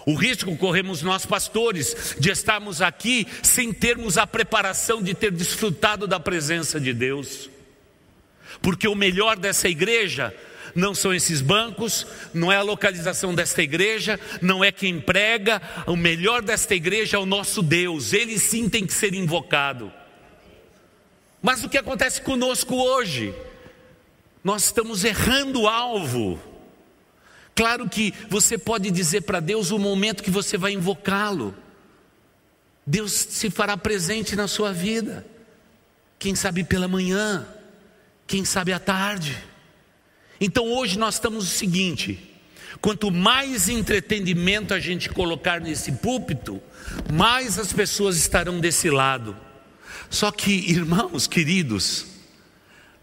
O 0.05 0.15
risco 0.15 0.55
corremos 0.57 1.03
nós 1.03 1.25
pastores 1.25 2.15
de 2.19 2.31
estarmos 2.31 2.81
aqui 2.81 3.27
sem 3.43 3.71
termos 3.73 4.17
a 4.17 4.25
preparação 4.25 5.01
de 5.01 5.13
ter 5.13 5.31
desfrutado 5.31 6.07
da 6.07 6.19
presença 6.19 6.79
de 6.79 6.93
Deus 6.93 7.50
porque 8.61 8.87
o 8.87 8.95
melhor 8.95 9.37
dessa 9.37 9.67
igreja 9.67 10.33
não 10.75 10.93
são 10.95 11.13
esses 11.13 11.41
bancos, 11.41 12.05
não 12.33 12.51
é 12.51 12.57
a 12.57 12.61
localização 12.61 13.33
desta 13.33 13.61
igreja, 13.61 14.19
não 14.41 14.63
é 14.63 14.71
quem 14.71 14.99
prega, 14.99 15.61
o 15.85 15.95
melhor 15.95 16.41
desta 16.41 16.73
igreja 16.75 17.17
é 17.17 17.19
o 17.19 17.25
nosso 17.25 17.61
Deus, 17.61 18.13
ele 18.13 18.39
sim 18.39 18.69
tem 18.69 18.85
que 18.85 18.93
ser 18.93 19.13
invocado. 19.13 19.91
Mas 21.41 21.63
o 21.63 21.69
que 21.69 21.77
acontece 21.77 22.21
conosco 22.21 22.75
hoje? 22.75 23.33
Nós 24.43 24.65
estamos 24.65 25.03
errando 25.03 25.61
o 25.61 25.67
alvo. 25.67 26.39
Claro 27.55 27.89
que 27.89 28.13
você 28.29 28.57
pode 28.57 28.89
dizer 28.91 29.21
para 29.21 29.39
Deus 29.39 29.71
o 29.71 29.79
momento 29.79 30.23
que 30.23 30.31
você 30.31 30.57
vai 30.57 30.73
invocá-lo. 30.73 31.55
Deus 32.85 33.11
se 33.11 33.49
fará 33.49 33.75
presente 33.75 34.35
na 34.35 34.47
sua 34.47 34.71
vida. 34.71 35.25
Quem 36.17 36.35
sabe 36.35 36.63
pela 36.63 36.87
manhã, 36.87 37.47
quem 38.31 38.45
sabe 38.45 38.71
à 38.71 38.79
tarde. 38.79 39.37
Então 40.39 40.71
hoje 40.71 40.97
nós 40.97 41.15
estamos 41.15 41.43
o 41.43 41.57
seguinte: 41.57 42.17
quanto 42.79 43.11
mais 43.11 43.67
entretenimento 43.67 44.73
a 44.73 44.79
gente 44.79 45.09
colocar 45.09 45.59
nesse 45.59 45.91
púlpito, 45.91 46.61
mais 47.11 47.59
as 47.59 47.73
pessoas 47.73 48.15
estarão 48.15 48.61
desse 48.61 48.89
lado. 48.89 49.35
Só 50.09 50.31
que, 50.31 50.51
irmãos 50.71 51.27
queridos, 51.27 52.05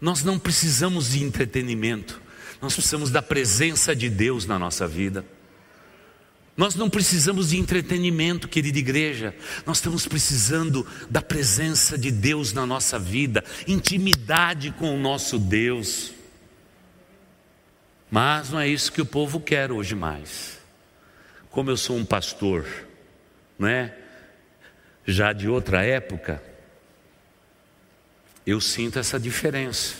nós 0.01 0.23
não 0.23 0.39
precisamos 0.39 1.11
de 1.11 1.23
entretenimento, 1.23 2.19
nós 2.59 2.73
precisamos 2.73 3.11
da 3.11 3.21
presença 3.21 3.95
de 3.95 4.09
Deus 4.09 4.47
na 4.47 4.57
nossa 4.57 4.87
vida. 4.87 5.23
Nós 6.59 6.75
não 6.75 6.89
precisamos 6.89 7.51
de 7.51 7.57
entretenimento, 7.57 8.49
querida 8.49 8.77
igreja, 8.77 9.33
nós 9.65 9.77
estamos 9.77 10.05
precisando 10.05 10.85
da 11.09 11.21
presença 11.21 11.97
de 11.97 12.11
Deus 12.11 12.51
na 12.51 12.65
nossa 12.65 12.99
vida, 12.99 13.45
intimidade 13.65 14.69
com 14.71 14.93
o 14.93 14.99
nosso 14.99 15.39
Deus. 15.39 16.11
Mas 18.11 18.49
não 18.49 18.59
é 18.59 18.67
isso 18.67 18.91
que 18.91 19.01
o 19.01 19.05
povo 19.05 19.39
quer 19.39 19.71
hoje 19.71 19.95
mais. 19.95 20.59
Como 21.49 21.69
eu 21.69 21.77
sou 21.77 21.95
um 21.95 22.03
pastor, 22.03 22.67
não 23.57 23.69
é? 23.69 23.97
Já 25.05 25.31
de 25.31 25.47
outra 25.47 25.81
época, 25.85 26.43
eu 28.45 28.59
sinto 28.59 28.99
essa 28.99 29.17
diferença. 29.17 29.95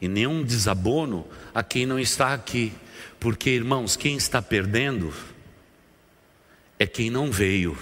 E 0.00 0.06
nenhum 0.06 0.44
desabono 0.44 1.26
a 1.52 1.64
quem 1.64 1.84
não 1.84 1.98
está 1.98 2.32
aqui. 2.32 2.72
Porque, 3.26 3.50
irmãos, 3.50 3.96
quem 3.96 4.16
está 4.16 4.40
perdendo 4.40 5.12
é 6.78 6.86
quem 6.86 7.10
não 7.10 7.28
veio, 7.28 7.76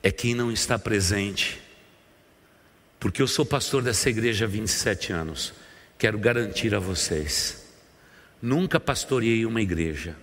é 0.00 0.12
quem 0.12 0.32
não 0.32 0.52
está 0.52 0.78
presente. 0.78 1.60
Porque 3.00 3.20
eu 3.20 3.26
sou 3.26 3.44
pastor 3.44 3.82
dessa 3.82 4.08
igreja 4.08 4.44
há 4.44 4.48
27 4.48 5.12
anos, 5.12 5.52
quero 5.98 6.20
garantir 6.20 6.72
a 6.72 6.78
vocês: 6.78 7.74
nunca 8.40 8.78
pastoreei 8.78 9.44
uma 9.44 9.60
igreja 9.60 10.16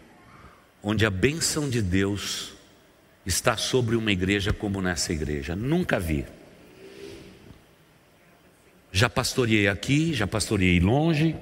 onde 0.82 1.06
a 1.06 1.10
bênção 1.10 1.70
de 1.70 1.82
Deus 1.82 2.54
está 3.26 3.58
sobre 3.58 3.98
uma 3.98 4.14
igreja 4.14 4.54
como 4.54 4.82
nessa 4.82 5.12
igreja, 5.12 5.58
nunca 5.58 6.00
vi. 6.00 6.26
Já 8.94 9.10
pastoreei 9.10 9.68
aqui, 9.68 10.14
já 10.14 10.26
pastoreei 10.26 10.80
longe, 10.80 11.36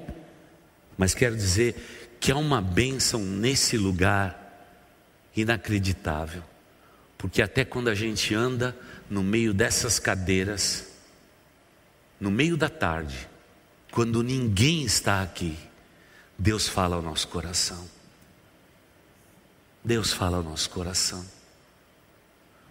mas 0.96 1.14
quero 1.14 1.36
dizer 1.36 2.16
que 2.18 2.32
há 2.32 2.36
uma 2.36 2.60
bênção 2.60 3.20
nesse 3.20 3.76
lugar 3.76 4.42
inacreditável, 5.36 6.42
porque 7.18 7.42
até 7.42 7.64
quando 7.64 7.88
a 7.88 7.94
gente 7.94 8.34
anda 8.34 8.76
no 9.08 9.22
meio 9.22 9.52
dessas 9.52 9.98
cadeiras, 9.98 10.86
no 12.18 12.30
meio 12.30 12.56
da 12.56 12.68
tarde, 12.68 13.28
quando 13.90 14.22
ninguém 14.22 14.84
está 14.84 15.22
aqui, 15.22 15.56
Deus 16.38 16.68
fala 16.68 16.96
ao 16.96 17.02
nosso 17.02 17.28
coração. 17.28 17.88
Deus 19.84 20.12
fala 20.12 20.38
ao 20.38 20.42
nosso 20.42 20.68
coração. 20.70 21.24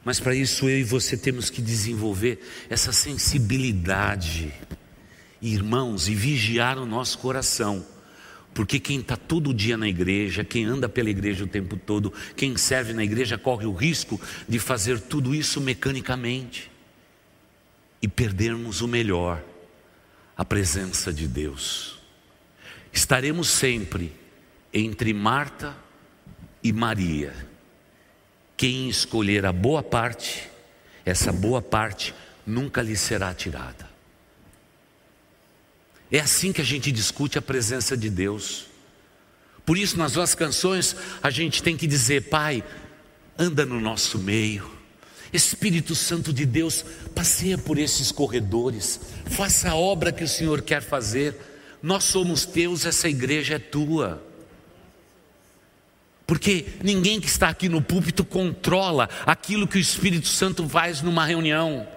Mas 0.04 0.20
para 0.20 0.36
isso 0.36 0.70
eu 0.70 0.80
e 0.80 0.84
você 0.84 1.16
temos 1.18 1.50
que 1.50 1.62
desenvolver 1.62 2.40
essa 2.70 2.92
sensibilidade, 2.92 4.54
irmãos, 5.42 6.08
e 6.08 6.14
vigiar 6.14 6.78
o 6.78 6.86
nosso 6.86 7.18
coração 7.20 7.86
Porque 8.56 8.80
quem 8.80 9.02
está 9.02 9.18
todo 9.18 9.54
dia 9.54 9.76
na 9.76 9.86
igreja, 9.86 10.42
quem 10.42 10.64
anda 10.64 10.88
pela 10.88 11.10
igreja 11.10 11.44
o 11.44 11.48
tempo 11.48 11.76
todo, 11.76 12.14
quem 12.38 12.56
serve 12.56 12.94
na 12.94 13.04
igreja 13.04 13.38
corre 13.38 13.66
o 13.66 13.74
risco 13.74 14.20
de 14.48 14.60
fazer 14.60 14.98
tudo 14.98 15.36
isso 15.36 15.60
mecanicamente 15.60 16.72
e 18.02 18.08
perdermos 18.08 18.80
o 18.80 18.88
melhor, 18.88 19.44
a 20.38 20.46
presença 20.46 21.12
de 21.12 21.28
Deus. 21.28 22.00
Estaremos 22.94 23.50
sempre 23.50 24.14
entre 24.74 25.14
Marta 25.14 25.76
e 26.64 26.72
Maria. 26.72 27.36
Quem 28.56 28.88
escolher 28.88 29.46
a 29.46 29.52
boa 29.52 29.84
parte, 29.84 30.50
essa 31.04 31.34
boa 31.34 31.62
parte 31.62 32.16
nunca 32.48 32.82
lhe 32.82 32.96
será 32.96 33.34
tirada. 33.34 33.95
É 36.12 36.20
assim 36.20 36.52
que 36.54 36.62
a 36.62 36.66
gente 36.66 36.92
discute 36.92 37.38
a 37.38 37.42
presença 37.42 37.98
de 37.98 38.10
Deus. 38.10 38.66
Por 39.66 39.78
isso, 39.78 39.98
nas 39.98 40.16
nossas 40.16 40.36
canções, 40.36 40.96
a 41.22 41.30
gente 41.30 41.64
tem 41.64 41.76
que 41.76 41.88
dizer: 41.88 42.30
Pai, 42.30 42.64
anda 43.38 43.66
no 43.66 43.82
nosso 43.82 44.20
meio. 44.20 44.76
Espírito 45.34 45.96
Santo 45.96 46.32
de 46.32 46.46
Deus, 46.46 46.86
passeia 47.14 47.58
por 47.58 47.78
esses 47.78 48.12
corredores, 48.12 49.00
faça 49.26 49.72
a 49.72 49.76
obra 49.76 50.12
que 50.12 50.24
o 50.24 50.28
Senhor 50.28 50.62
quer 50.62 50.82
fazer. 50.82 51.36
Nós 51.82 52.06
somos 52.06 52.46
teus, 52.46 52.86
essa 52.86 53.10
igreja 53.10 53.56
é 53.56 53.60
tua. 53.60 54.24
Porque 56.26 56.66
ninguém 56.84 57.20
que 57.20 57.28
está 57.28 57.50
aqui 57.50 57.70
no 57.70 57.82
púlpito 57.82 58.24
controla 58.24 59.10
aquilo 59.26 59.68
que 59.68 59.78
o 59.78 59.82
Espírito 59.82 60.28
Santo 60.28 60.68
faz 60.68 61.02
numa 61.02 61.26
reunião. 61.26 61.88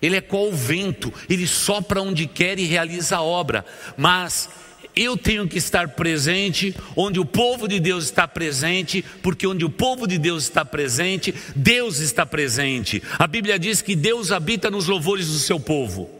Ele 0.00 0.16
é 0.16 0.20
qual 0.20 0.48
o 0.48 0.52
vento, 0.52 1.12
ele 1.28 1.46
sopra 1.46 2.00
onde 2.00 2.26
quer 2.26 2.58
e 2.58 2.64
realiza 2.64 3.16
a 3.16 3.22
obra. 3.22 3.64
Mas 3.96 4.48
eu 4.96 5.16
tenho 5.16 5.46
que 5.46 5.58
estar 5.58 5.88
presente 5.88 6.74
onde 6.96 7.20
o 7.20 7.24
povo 7.24 7.68
de 7.68 7.78
Deus 7.78 8.04
está 8.04 8.26
presente, 8.26 9.04
porque 9.22 9.46
onde 9.46 9.64
o 9.64 9.70
povo 9.70 10.06
de 10.06 10.18
Deus 10.18 10.44
está 10.44 10.64
presente, 10.64 11.34
Deus 11.54 11.98
está 11.98 12.26
presente. 12.26 13.02
A 13.18 13.26
Bíblia 13.26 13.58
diz 13.58 13.82
que 13.82 13.94
Deus 13.94 14.32
habita 14.32 14.70
nos 14.70 14.86
louvores 14.86 15.28
do 15.28 15.38
seu 15.38 15.60
povo. 15.60 16.10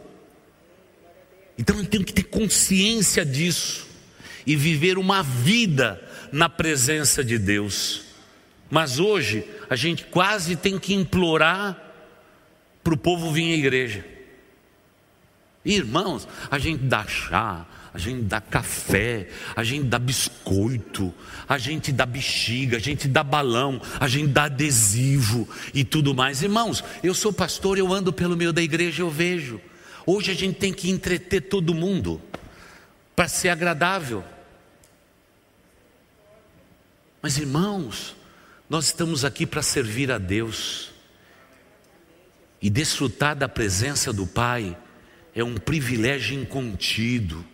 Então 1.57 1.77
eu 1.77 1.85
tenho 1.85 2.03
que 2.03 2.13
ter 2.13 2.23
consciência 2.23 3.25
disso 3.25 3.87
e 4.45 4.55
viver 4.55 4.97
uma 4.97 5.21
vida 5.21 6.01
na 6.31 6.49
presença 6.49 7.23
de 7.23 7.37
Deus. 7.37 8.01
Mas 8.69 8.99
hoje 8.99 9.43
a 9.69 9.75
gente 9.75 10.05
quase 10.05 10.55
tem 10.55 10.79
que 10.79 10.93
implorar 10.93 11.90
para 12.83 12.93
o 12.93 12.97
povo 12.97 13.31
vir 13.31 13.53
à 13.53 13.57
igreja. 13.57 14.05
Irmãos, 15.63 16.27
a 16.49 16.57
gente 16.57 16.83
dá 16.83 17.05
chá, 17.05 17.65
a 17.93 17.97
gente 17.97 18.23
dá 18.23 18.41
café, 18.41 19.27
a 19.55 19.63
gente 19.63 19.85
dá 19.85 19.99
biscoito, 19.99 21.13
a 21.47 21.57
gente 21.57 21.91
dá 21.91 22.05
bexiga, 22.05 22.77
a 22.77 22.79
gente 22.79 23.07
dá 23.07 23.23
balão, 23.23 23.81
a 23.99 24.07
gente 24.07 24.29
dá 24.29 24.45
adesivo 24.45 25.47
e 25.73 25.83
tudo 25.83 26.15
mais. 26.15 26.41
Irmãos, 26.41 26.83
eu 27.03 27.13
sou 27.13 27.31
pastor, 27.31 27.77
eu 27.77 27.93
ando 27.93 28.11
pelo 28.11 28.37
meio 28.37 28.53
da 28.53 28.61
igreja, 28.61 29.03
eu 29.03 29.09
vejo. 29.09 29.61
Hoje 30.05 30.31
a 30.31 30.33
gente 30.33 30.57
tem 30.57 30.73
que 30.73 30.89
entreter 30.89 31.41
todo 31.41 31.75
mundo 31.75 32.19
para 33.15 33.27
ser 33.27 33.49
agradável. 33.49 34.23
Mas 37.21 37.37
irmãos, 37.37 38.15
nós 38.67 38.85
estamos 38.85 39.23
aqui 39.23 39.45
para 39.45 39.61
servir 39.61 40.11
a 40.11 40.17
Deus. 40.17 40.91
E 42.61 42.69
desfrutar 42.69 43.35
da 43.35 43.49
presença 43.49 44.13
do 44.13 44.27
Pai 44.27 44.77
é 45.33 45.43
um 45.43 45.55
privilégio 45.55 46.39
incontido. 46.39 47.45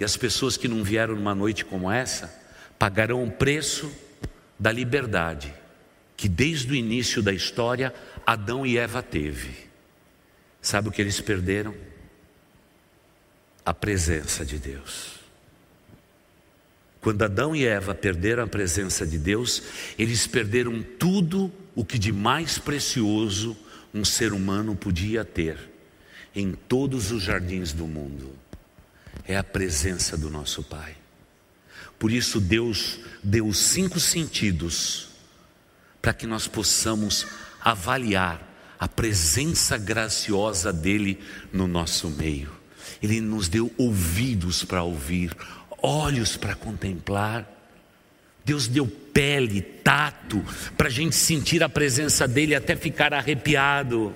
E 0.00 0.04
as 0.04 0.16
pessoas 0.16 0.56
que 0.56 0.66
não 0.66 0.82
vieram 0.82 1.14
numa 1.14 1.34
noite 1.34 1.64
como 1.64 1.90
essa 1.90 2.42
pagarão 2.78 3.22
o 3.22 3.30
preço 3.30 3.92
da 4.58 4.72
liberdade 4.72 5.54
que 6.22 6.28
desde 6.28 6.70
o 6.70 6.76
início 6.76 7.20
da 7.20 7.32
história 7.32 7.92
Adão 8.24 8.64
e 8.64 8.78
Eva 8.78 9.02
teve. 9.02 9.56
Sabe 10.60 10.88
o 10.88 10.92
que 10.92 11.02
eles 11.02 11.20
perderam? 11.20 11.74
A 13.66 13.74
presença 13.74 14.44
de 14.44 14.56
Deus. 14.56 15.16
Quando 17.00 17.24
Adão 17.24 17.56
e 17.56 17.66
Eva 17.66 17.92
perderam 17.92 18.44
a 18.44 18.46
presença 18.46 19.04
de 19.04 19.18
Deus, 19.18 19.64
eles 19.98 20.24
perderam 20.24 20.80
tudo 20.80 21.52
o 21.74 21.84
que 21.84 21.98
de 21.98 22.12
mais 22.12 22.58
precioso 22.58 23.56
um 23.94 24.04
ser 24.04 24.32
humano 24.32 24.74
podia 24.74 25.24
ter 25.24 25.70
em 26.34 26.52
todos 26.52 27.10
os 27.10 27.22
jardins 27.22 27.72
do 27.72 27.86
mundo 27.86 28.32
é 29.24 29.36
a 29.36 29.44
presença 29.44 30.16
do 30.16 30.30
nosso 30.30 30.62
Pai. 30.62 30.96
Por 31.98 32.10
isso, 32.10 32.40
Deus 32.40 32.98
deu 33.22 33.46
os 33.46 33.58
cinco 33.58 34.00
sentidos 34.00 35.08
para 36.00 36.12
que 36.12 36.26
nós 36.26 36.48
possamos 36.48 37.26
avaliar 37.60 38.48
a 38.78 38.88
presença 38.88 39.78
graciosa 39.78 40.72
dEle 40.72 41.20
no 41.52 41.68
nosso 41.68 42.10
meio. 42.10 42.50
Ele 43.00 43.20
nos 43.20 43.48
deu 43.48 43.72
ouvidos 43.78 44.64
para 44.64 44.82
ouvir, 44.82 45.36
olhos 45.80 46.36
para 46.36 46.56
contemplar 46.56 47.48
Deus 48.44 48.66
deu 48.66 48.86
pele, 48.86 49.60
tato, 49.62 50.44
para 50.76 50.88
a 50.88 50.90
gente 50.90 51.14
sentir 51.14 51.62
a 51.62 51.68
presença 51.68 52.26
dEle 52.26 52.54
até 52.54 52.74
ficar 52.74 53.12
arrepiado 53.12 54.14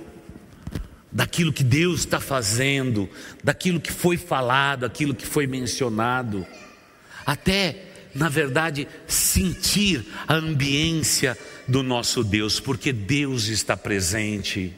daquilo 1.13 1.53
que 1.53 1.65
Deus 1.65 2.01
está 2.01 2.21
fazendo, 2.21 3.09
daquilo 3.43 3.81
que 3.81 3.93
foi 3.93 4.17
falado, 4.17 4.85
aquilo 4.85 5.15
que 5.15 5.27
foi 5.27 5.47
mencionado, 5.47 6.47
até, 7.25 7.85
na 8.15 8.29
verdade, 8.29 8.87
sentir 9.07 10.05
a 10.27 10.35
ambiência 10.35 11.37
do 11.67 11.83
nosso 11.83 12.23
Deus, 12.23 12.61
porque 12.61 12.93
Deus 12.93 13.47
está 13.47 13.77
presente. 13.77 14.75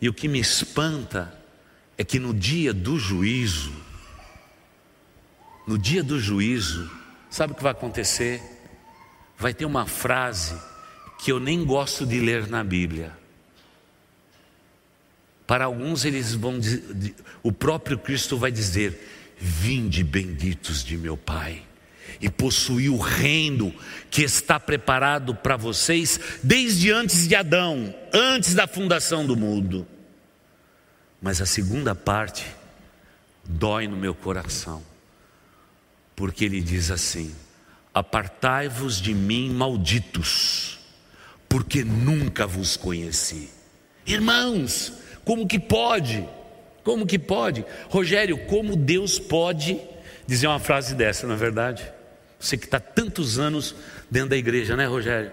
E 0.00 0.08
o 0.08 0.14
que 0.14 0.28
me 0.28 0.40
espanta 0.40 1.34
é 1.96 2.04
que 2.04 2.18
no 2.18 2.34
dia 2.34 2.72
do 2.72 2.98
juízo, 2.98 3.72
no 5.66 5.78
dia 5.78 6.02
do 6.02 6.18
juízo, 6.18 6.99
Sabe 7.30 7.52
o 7.52 7.56
que 7.56 7.62
vai 7.62 7.72
acontecer? 7.72 8.42
Vai 9.38 9.54
ter 9.54 9.64
uma 9.64 9.86
frase 9.86 10.60
que 11.20 11.30
eu 11.30 11.38
nem 11.38 11.64
gosto 11.64 12.04
de 12.04 12.18
ler 12.18 12.48
na 12.48 12.64
Bíblia. 12.64 13.16
Para 15.46 15.64
alguns 15.64 16.04
eles 16.04 16.34
vão 16.34 16.58
dizer, 16.58 17.14
o 17.42 17.52
próprio 17.52 17.98
Cristo 17.98 18.36
vai 18.36 18.50
dizer: 18.50 19.34
Vinde 19.38 20.02
benditos 20.02 20.84
de 20.84 20.96
meu 20.96 21.16
Pai, 21.16 21.62
e 22.20 22.28
possuí 22.28 22.88
o 22.88 22.98
reino 22.98 23.72
que 24.10 24.22
está 24.22 24.58
preparado 24.58 25.34
para 25.34 25.56
vocês 25.56 26.18
desde 26.42 26.90
antes 26.90 27.28
de 27.28 27.34
Adão, 27.36 27.94
antes 28.12 28.54
da 28.54 28.66
fundação 28.66 29.24
do 29.24 29.36
mundo. 29.36 29.86
Mas 31.22 31.40
a 31.40 31.46
segunda 31.46 31.94
parte 31.94 32.46
dói 33.44 33.86
no 33.86 33.96
meu 33.96 34.14
coração 34.14 34.89
porque 36.20 36.44
ele 36.44 36.60
diz 36.60 36.90
assim: 36.90 37.34
Apartai-vos 37.94 39.00
de 39.00 39.14
mim, 39.14 39.48
malditos, 39.48 40.78
porque 41.48 41.82
nunca 41.82 42.46
vos 42.46 42.76
conheci. 42.76 43.48
Irmãos, 44.06 44.92
como 45.24 45.46
que 45.46 45.58
pode? 45.58 46.28
Como 46.84 47.06
que 47.06 47.18
pode? 47.18 47.64
Rogério, 47.88 48.36
como 48.46 48.76
Deus 48.76 49.18
pode 49.18 49.80
dizer 50.26 50.46
uma 50.46 50.58
frase 50.58 50.94
dessa, 50.94 51.26
não 51.26 51.34
é 51.34 51.38
verdade? 51.38 51.90
Você 52.38 52.58
que 52.58 52.66
está 52.66 52.78
tantos 52.78 53.38
anos 53.38 53.74
dentro 54.10 54.28
da 54.28 54.36
igreja, 54.36 54.76
né, 54.76 54.84
Rogério? 54.84 55.32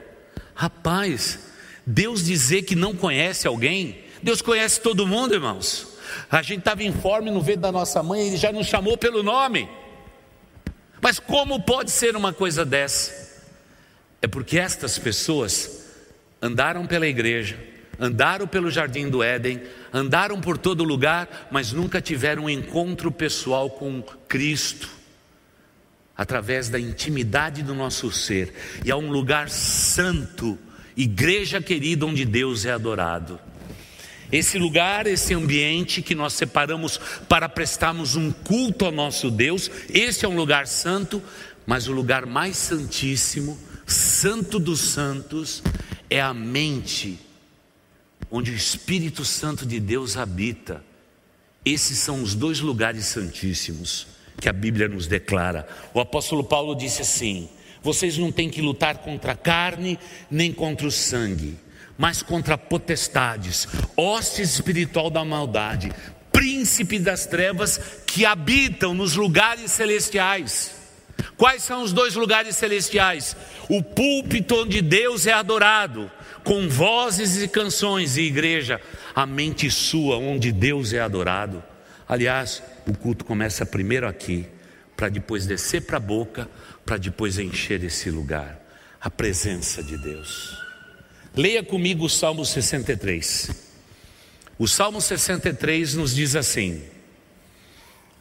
Rapaz, 0.56 1.52
Deus 1.86 2.24
dizer 2.24 2.62
que 2.62 2.78
não 2.78 2.96
conhece 2.96 3.46
alguém, 3.46 4.06
Deus 4.24 4.42
conhece 4.42 4.80
todo 4.80 5.06
mundo, 5.06 5.34
irmãos. 5.34 5.98
A 6.32 6.42
gente 6.42 6.60
estava 6.60 6.82
informe 6.82 7.30
no 7.30 7.42
ventre 7.42 7.62
da 7.62 7.74
nossa 7.74 8.02
mãe, 8.02 8.28
ele 8.28 8.38
já 8.38 8.54
nos 8.54 8.68
chamou 8.68 8.98
pelo 8.98 9.22
nome. 9.22 9.68
Mas 11.02 11.20
como 11.20 11.62
pode 11.62 11.92
ser 11.92 12.16
uma 12.16 12.34
coisa 12.34 12.66
dessa? 12.66 13.28
É 14.22 14.28
porque 14.28 14.58
estas 14.58 14.98
pessoas 14.98 15.86
andaram 16.42 16.86
pela 16.86 17.08
igreja, 17.08 17.58
andaram 18.00 18.48
pelo 18.48 18.70
jardim 18.70 19.10
do 19.10 19.24
Éden, 19.24 19.62
andaram 19.94 20.40
por 20.42 20.58
todo 20.58 20.84
lugar, 20.84 21.48
mas 21.52 21.72
nunca 21.72 22.02
tiveram 22.02 22.46
um 22.46 22.50
encontro 22.50 23.12
pessoal 23.12 23.70
com 23.70 24.02
Cristo, 24.28 24.90
através 26.16 26.70
da 26.70 26.80
intimidade 26.80 27.62
do 27.62 27.76
nosso 27.76 28.12
ser, 28.12 28.54
e 28.84 28.92
há 28.92 28.98
um 28.98 29.12
lugar 29.12 29.50
santo, 29.50 30.58
igreja 30.96 31.62
querida, 31.62 32.06
onde 32.06 32.26
Deus 32.26 32.66
é 32.66 32.72
adorado. 32.72 33.40
Esse 34.32 34.58
lugar, 34.58 35.08
esse 35.08 35.34
ambiente 35.34 36.02
que 36.02 36.14
nós 36.14 36.34
separamos 36.34 37.00
para 37.30 37.48
prestarmos 37.48 38.16
um 38.16 38.32
culto 38.32 38.86
ao 38.86 38.92
nosso 38.92 39.32
Deus, 39.32 39.72
esse 39.90 40.26
é 40.26 40.28
um 40.28 40.36
lugar 40.36 40.68
santo, 40.68 41.22
mas 41.66 41.88
o 41.88 41.94
lugar 41.94 42.26
mais 42.26 42.58
santíssimo, 42.58 43.58
santo 43.86 44.60
dos 44.60 44.82
santos, 44.82 45.64
é 46.10 46.22
a 46.22 46.34
mente, 46.34 47.20
onde 48.30 48.52
o 48.52 48.56
Espírito 48.56 49.24
Santo 49.24 49.66
de 49.66 49.80
Deus 49.80 50.18
habita. 50.18 50.84
Esses 51.64 51.98
são 51.98 52.22
os 52.22 52.34
dois 52.34 52.60
lugares 52.60 53.06
santíssimos 53.06 54.08
que 54.40 54.48
a 54.48 54.54
Bíblia 54.54 54.88
nos 54.88 55.08
declara. 55.08 55.68
O 55.94 56.00
apóstolo 56.00 56.44
Paulo 56.44 56.76
disse 56.76 57.02
assim: 57.02 57.50
vocês 57.82 58.18
não 58.18 58.32
têm 58.32 58.50
que 58.50 58.62
lutar 58.62 58.98
contra 58.98 59.32
a 59.32 59.36
carne 59.36 59.98
nem 60.30 60.52
contra 60.52 60.88
o 60.88 60.92
sangue, 60.92 61.58
mas 61.98 62.22
contra 62.22 62.58
potestades, 62.58 63.68
hostes 63.96 64.54
espiritual 64.54 65.10
da 65.10 65.26
maldade, 65.26 65.92
príncipe 66.32 67.00
das 67.00 67.26
trevas 67.26 67.80
que 68.06 68.26
habitam 68.26 68.94
nos 68.94 69.16
lugares 69.16 69.72
celestiais. 69.72 70.76
Quais 71.36 71.64
são 71.64 71.84
os 71.84 71.92
dois 71.92 72.16
lugares 72.16 72.56
celestiais? 72.56 73.36
O 73.68 73.82
púlpito 73.82 74.56
onde 74.56 74.82
Deus 74.82 75.26
é 75.26 75.34
adorado, 75.34 76.12
com 76.44 76.70
vozes 76.70 77.42
e 77.42 77.48
canções, 77.48 78.18
e 78.18 78.22
igreja, 78.22 78.80
a 79.16 79.26
mente 79.26 79.70
sua, 79.70 80.18
onde 80.18 80.52
Deus 80.52 80.94
é 80.94 81.00
adorado. 81.00 81.64
Aliás, 82.08 82.62
o 82.86 82.96
culto 82.96 83.26
começa 83.26 83.66
primeiro 83.66 84.08
aqui, 84.08 84.46
para 84.96 85.10
depois 85.10 85.46
descer 85.46 85.82
para 85.82 85.98
a 85.98 86.00
boca, 86.00 86.50
para 86.86 86.98
depois 86.98 87.38
encher 87.38 87.84
esse 87.84 88.10
lugar 88.10 88.68
a 89.00 89.10
presença 89.10 89.84
de 89.84 89.98
Deus. 89.98 90.67
Leia 91.38 91.62
comigo 91.62 92.06
o 92.06 92.10
Salmo 92.10 92.44
63. 92.44 93.52
O 94.58 94.68
Salmo 94.68 95.00
63 95.00 95.94
nos 95.94 96.16
diz 96.16 96.36
assim: 96.36 96.82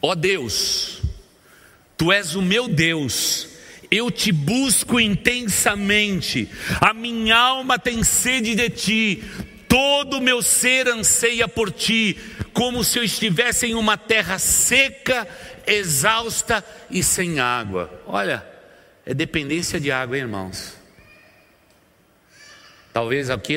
Ó 0.03 0.11
oh 0.11 0.15
Deus, 0.15 1.01
tu 1.97 2.13
és 2.13 2.35
o 2.35 2.43
meu 2.43 2.69
Deus, 2.69 3.49
eu 3.91 4.11
te 4.11 4.31
busco 4.31 5.01
intensamente, 5.01 6.47
a 6.79 6.93
minha 6.93 7.39
alma 7.39 7.79
tem 7.79 8.05
sede 8.05 8.55
de 8.55 8.69
ti, 8.69 9.25
todo 9.67 10.19
o 10.19 10.23
meu 10.23 10.43
ser 10.43 10.87
anseia 10.87 11.49
por 11.49 11.73
ti, 11.73 12.19
como 12.53 12.85
se 12.85 12.99
eu 12.99 13.03
estivesse 13.03 13.67
em 13.67 13.75
uma 13.75 13.97
terra 13.97 14.39
seca, 14.39 15.27
exausta 15.67 16.63
e 16.91 17.03
sem 17.03 17.41
água. 17.41 18.03
Olha, 18.07 18.47
é 19.07 19.15
dependência 19.15 19.81
de 19.81 19.91
água, 19.91 20.19
hein, 20.19 20.25
irmãos. 20.25 20.76
Talvez 22.97 23.29
aqui, 23.29 23.57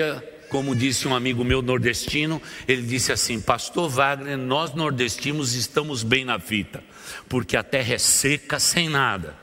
como 0.50 0.76
disse 0.76 1.08
um 1.08 1.16
amigo 1.16 1.46
meu 1.46 1.62
nordestino, 1.62 2.42
ele 2.68 2.82
disse 2.82 3.14
assim: 3.14 3.40
Pastor 3.40 3.88
Wagner, 3.88 4.38
nós 4.38 4.74
nordestinos 4.74 5.54
estamos 5.54 6.04
bem 6.04 6.26
na 6.26 6.38
fita, 6.38 6.84
porque 7.30 7.56
a 7.56 7.64
terra 7.64 7.94
é 7.94 7.98
seca 7.98 8.60
sem 8.60 8.90
nada. 8.90 9.34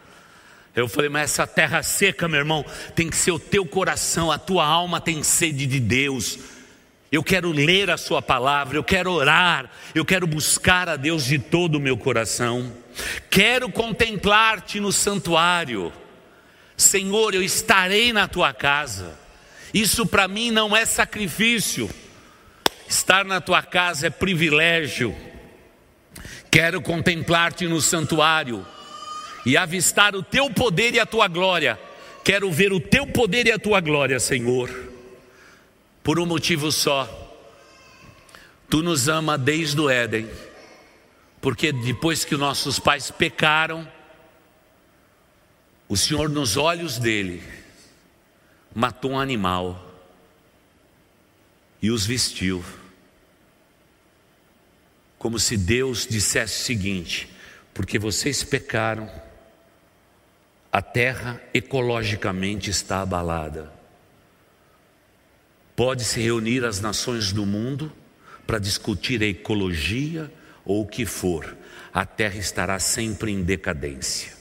Eu 0.75 0.87
falei, 0.87 1.09
mas 1.09 1.31
essa 1.31 1.47
terra 1.47 1.83
seca, 1.83 2.29
meu 2.29 2.41
irmão, 2.41 2.63
tem 2.95 3.09
que 3.09 3.17
ser 3.17 3.31
o 3.31 3.39
teu 3.39 3.65
coração, 3.65 4.31
a 4.31 4.39
tua 4.39 4.67
alma 4.67 5.01
tem 5.01 5.23
sede 5.23 5.65
de 5.65 5.81
Deus. 5.81 6.41
Eu 7.11 7.25
quero 7.25 7.51
ler 7.51 7.89
a 7.89 7.97
Sua 7.97 8.21
palavra, 8.21 8.77
eu 8.77 8.85
quero 8.85 9.11
orar, 9.11 9.71
eu 9.95 10.05
quero 10.05 10.27
buscar 10.27 10.91
a 10.91 10.97
Deus 10.97 11.25
de 11.25 11.39
todo 11.39 11.77
o 11.77 11.81
meu 11.81 11.97
coração. 11.97 12.71
Quero 13.31 13.71
contemplar-te 13.71 14.79
no 14.79 14.93
santuário. 14.93 15.91
Senhor, 16.77 17.35
eu 17.35 17.43
estarei 17.43 18.13
na 18.13 18.29
tua 18.29 18.53
casa. 18.53 19.25
Isso 19.73 20.07
para 20.07 20.29
mim 20.29 20.51
não 20.51 20.77
é 20.77 20.85
sacrifício. 20.85 21.91
Estar 22.89 23.25
na 23.25 23.41
tua 23.41 23.63
casa 23.63 24.07
é 24.07 24.11
privilégio. 24.11 25.15
Quero 26.51 26.81
contemplar-te 26.81 27.67
no 27.67 27.81
santuário 27.81 28.67
e 29.45 29.57
avistar 29.57 30.15
o 30.15 30.23
teu 30.23 30.51
poder 30.51 30.95
e 30.95 31.01
a 31.01 31.07
tua 31.07 31.29
glória. 31.29 31.79
Quero 32.25 32.51
ver 32.51 32.73
o 32.73 32.81
teu 32.81 33.07
poder 33.07 33.47
e 33.47 33.53
a 33.53 33.59
tua 33.59 33.81
glória, 33.81 34.19
Senhor 34.19 34.87
por 36.07 36.21
um 36.21 36.25
motivo 36.25 36.71
só. 36.71 37.35
Tu 38.71 38.81
nos 38.81 39.09
ama 39.09 39.37
desde 39.37 39.81
o 39.81 39.91
Éden, 39.91 40.31
porque 41.41 41.73
depois 41.73 42.25
que 42.25 42.37
nossos 42.37 42.79
pais 42.79 43.11
pecaram, 43.11 43.91
o 45.89 45.97
Senhor, 45.97 46.29
nos 46.29 46.57
olhos 46.57 46.97
dele, 46.97 47.43
matou 48.77 49.13
um 49.13 49.19
animal 49.19 49.91
e 51.81 51.91
os 51.91 52.05
vestiu. 52.05 52.63
Como 55.19 55.39
se 55.39 55.57
Deus 55.57 56.07
dissesse 56.07 56.61
o 56.61 56.65
seguinte: 56.65 57.35
porque 57.73 57.99
vocês 57.99 58.45
pecaram, 58.45 59.11
a 60.71 60.83
terra 60.83 61.41
ecologicamente 61.55 62.69
está 62.69 63.01
abalada. 63.01 63.73
Pode-se 65.75 66.21
reunir 66.21 66.63
as 66.63 66.79
nações 66.79 67.33
do 67.33 67.47
mundo 67.47 67.91
para 68.47 68.59
discutir 68.59 69.23
a 69.23 69.27
ecologia 69.27 70.31
ou 70.67 70.83
o 70.83 70.87
que 70.87 71.07
for, 71.07 71.57
a 71.95 72.05
terra 72.05 72.37
estará 72.37 72.79
sempre 72.79 73.33
em 73.33 73.43
decadência, 73.43 74.35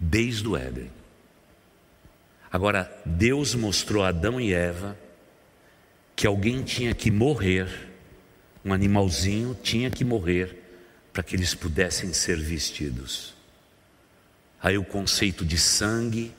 desde 0.00 0.48
o 0.48 0.56
Éden. 0.56 1.03
Agora, 2.54 2.88
Deus 3.04 3.52
mostrou 3.56 4.04
a 4.04 4.10
Adão 4.10 4.40
e 4.40 4.54
Eva 4.54 4.96
que 6.14 6.24
alguém 6.24 6.62
tinha 6.62 6.94
que 6.94 7.10
morrer, 7.10 7.66
um 8.64 8.72
animalzinho 8.72 9.58
tinha 9.60 9.90
que 9.90 10.04
morrer 10.04 10.62
para 11.12 11.24
que 11.24 11.34
eles 11.34 11.52
pudessem 11.52 12.12
ser 12.12 12.38
vestidos. 12.38 13.34
Aí 14.62 14.78
o 14.78 14.84
conceito 14.84 15.44
de 15.44 15.58
sangue, 15.58 16.32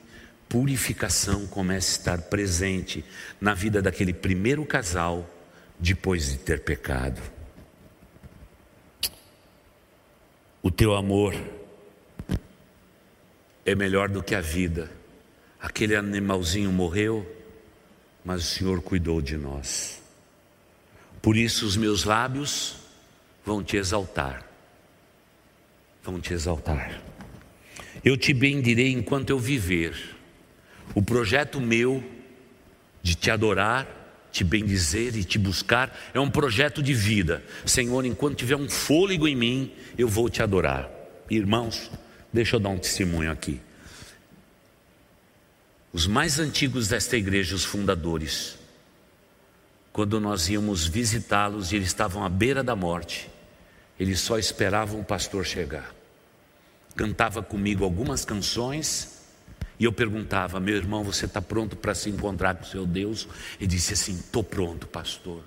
purificação 0.48 1.46
começa 1.46 1.90
a 1.90 1.98
estar 1.98 2.22
presente 2.30 3.04
na 3.38 3.52
vida 3.52 3.82
daquele 3.82 4.14
primeiro 4.14 4.64
casal 4.64 5.28
depois 5.78 6.32
de 6.32 6.38
ter 6.38 6.60
pecado. 6.60 7.20
O 10.62 10.70
teu 10.70 10.94
amor 10.94 11.34
é 13.66 13.74
melhor 13.74 14.08
do 14.08 14.22
que 14.22 14.34
a 14.34 14.40
vida. 14.40 14.90
Aquele 15.60 15.96
animalzinho 15.96 16.70
morreu, 16.72 17.26
mas 18.24 18.42
o 18.42 18.46
Senhor 18.46 18.82
cuidou 18.82 19.20
de 19.20 19.36
nós. 19.36 20.02
Por 21.22 21.36
isso 21.36 21.66
os 21.66 21.76
meus 21.76 22.04
lábios 22.04 22.76
vão 23.44 23.62
te 23.62 23.76
exaltar. 23.76 24.44
Vão 26.02 26.20
te 26.20 26.32
exaltar. 26.32 27.00
Eu 28.04 28.16
te 28.16 28.32
bendirei 28.32 28.92
enquanto 28.92 29.30
eu 29.30 29.38
viver 29.38 30.16
o 30.94 31.02
projeto 31.02 31.60
meu 31.60 32.02
de 33.02 33.14
te 33.14 33.30
adorar, 33.30 33.86
te 34.32 34.44
bendizer 34.44 35.16
e 35.16 35.24
te 35.24 35.38
buscar 35.38 35.96
é 36.12 36.20
um 36.20 36.30
projeto 36.30 36.82
de 36.82 36.92
vida. 36.92 37.42
Senhor, 37.64 38.04
enquanto 38.04 38.36
tiver 38.36 38.56
um 38.56 38.68
fôlego 38.68 39.26
em 39.26 39.34
mim, 39.34 39.72
eu 39.96 40.08
vou 40.08 40.28
te 40.28 40.42
adorar. 40.42 40.90
Irmãos, 41.30 41.90
deixa 42.32 42.56
eu 42.56 42.60
dar 42.60 42.70
um 42.70 42.78
testemunho 42.78 43.30
aqui. 43.30 43.60
Os 45.92 46.06
mais 46.06 46.38
antigos 46.38 46.88
desta 46.88 47.16
igreja, 47.16 47.54
os 47.54 47.64
fundadores, 47.64 48.58
quando 49.92 50.20
nós 50.20 50.48
íamos 50.48 50.86
visitá-los 50.86 51.72
e 51.72 51.76
eles 51.76 51.88
estavam 51.88 52.24
à 52.24 52.28
beira 52.28 52.62
da 52.62 52.76
morte, 52.76 53.30
eles 53.98 54.20
só 54.20 54.38
esperavam 54.38 55.00
o 55.00 55.04
pastor 55.04 55.46
chegar. 55.46 55.94
Cantava 56.94 57.42
comigo 57.42 57.84
algumas 57.84 58.24
canções 58.24 59.16
e 59.78 59.84
eu 59.84 59.92
perguntava, 59.92 60.58
meu 60.58 60.76
irmão, 60.76 61.04
você 61.04 61.26
está 61.26 61.40
pronto 61.40 61.76
para 61.76 61.94
se 61.94 62.08
encontrar 62.08 62.54
com 62.56 62.64
o 62.64 62.66
seu 62.66 62.86
Deus? 62.86 63.28
Ele 63.58 63.66
disse 63.66 63.92
assim: 63.92 64.14
estou 64.14 64.42
pronto, 64.42 64.86
pastor. 64.86 65.42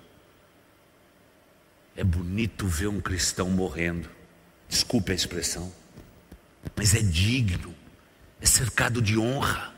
É 1.96 2.04
bonito 2.04 2.66
ver 2.68 2.88
um 2.88 3.02
cristão 3.02 3.50
morrendo, 3.50 4.10
desculpe 4.68 5.12
a 5.12 5.16
expressão, 5.16 5.72
mas 6.76 6.96
é 6.96 7.02
digno, 7.02 7.76
é 8.40 8.46
cercado 8.46 9.02
de 9.02 9.18
honra. 9.18 9.74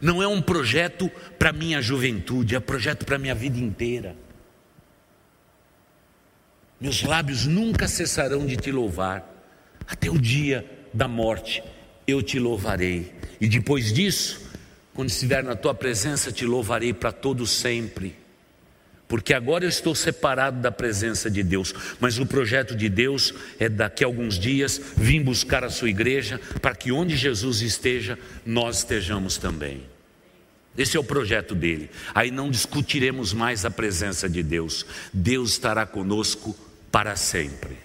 Não 0.00 0.22
é 0.22 0.26
um 0.26 0.42
projeto 0.42 1.10
para 1.38 1.52
minha 1.52 1.80
juventude, 1.80 2.54
é 2.54 2.58
um 2.58 2.62
projeto 2.62 3.04
para 3.04 3.18
minha 3.18 3.34
vida 3.34 3.58
inteira. 3.58 4.16
Meus 6.80 7.02
lábios 7.02 7.46
nunca 7.46 7.88
cessarão 7.88 8.44
de 8.44 8.56
te 8.56 8.70
louvar, 8.70 9.24
até 9.86 10.10
o 10.10 10.18
dia 10.18 10.64
da 10.92 11.08
morte 11.08 11.62
eu 12.06 12.22
te 12.22 12.38
louvarei. 12.38 13.14
E 13.40 13.48
depois 13.48 13.92
disso, 13.92 14.50
quando 14.94 15.08
estiver 15.08 15.42
na 15.42 15.56
tua 15.56 15.74
presença, 15.74 16.30
te 16.30 16.44
louvarei 16.44 16.92
para 16.92 17.12
todo 17.12 17.46
sempre. 17.46 18.16
Porque 19.08 19.32
agora 19.32 19.64
eu 19.64 19.68
estou 19.68 19.94
separado 19.94 20.60
da 20.60 20.72
presença 20.72 21.30
de 21.30 21.42
Deus, 21.42 21.72
mas 22.00 22.18
o 22.18 22.26
projeto 22.26 22.74
de 22.74 22.88
Deus 22.88 23.32
é 23.58 23.68
daqui 23.68 24.02
a 24.02 24.06
alguns 24.06 24.38
dias 24.38 24.80
vir 24.96 25.22
buscar 25.22 25.62
a 25.62 25.70
sua 25.70 25.88
igreja 25.88 26.40
para 26.60 26.74
que 26.74 26.90
onde 26.90 27.16
Jesus 27.16 27.60
esteja, 27.60 28.18
nós 28.44 28.78
estejamos 28.78 29.36
também. 29.38 29.82
Esse 30.76 30.96
é 30.96 31.00
o 31.00 31.04
projeto 31.04 31.54
dele. 31.54 31.88
Aí 32.14 32.30
não 32.30 32.50
discutiremos 32.50 33.32
mais 33.32 33.64
a 33.64 33.70
presença 33.70 34.28
de 34.28 34.42
Deus. 34.42 34.84
Deus 35.12 35.52
estará 35.52 35.86
conosco 35.86 36.54
para 36.90 37.16
sempre. 37.16 37.78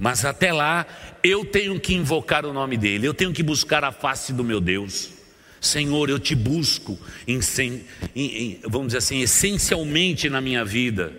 Mas 0.00 0.24
até 0.24 0.52
lá, 0.52 0.86
eu 1.22 1.44
tenho 1.44 1.78
que 1.78 1.94
invocar 1.94 2.44
o 2.44 2.52
nome 2.52 2.76
dEle, 2.76 3.06
eu 3.06 3.14
tenho 3.14 3.32
que 3.32 3.42
buscar 3.42 3.84
a 3.84 3.92
face 3.92 4.32
do 4.32 4.42
meu 4.42 4.60
Deus. 4.60 5.19
Senhor, 5.60 6.08
eu 6.08 6.18
te 6.18 6.34
busco, 6.34 6.98
em, 7.26 7.38
em, 8.16 8.60
vamos 8.64 8.88
dizer 8.88 8.98
assim, 8.98 9.20
essencialmente 9.20 10.30
na 10.30 10.40
minha 10.40 10.64
vida. 10.64 11.12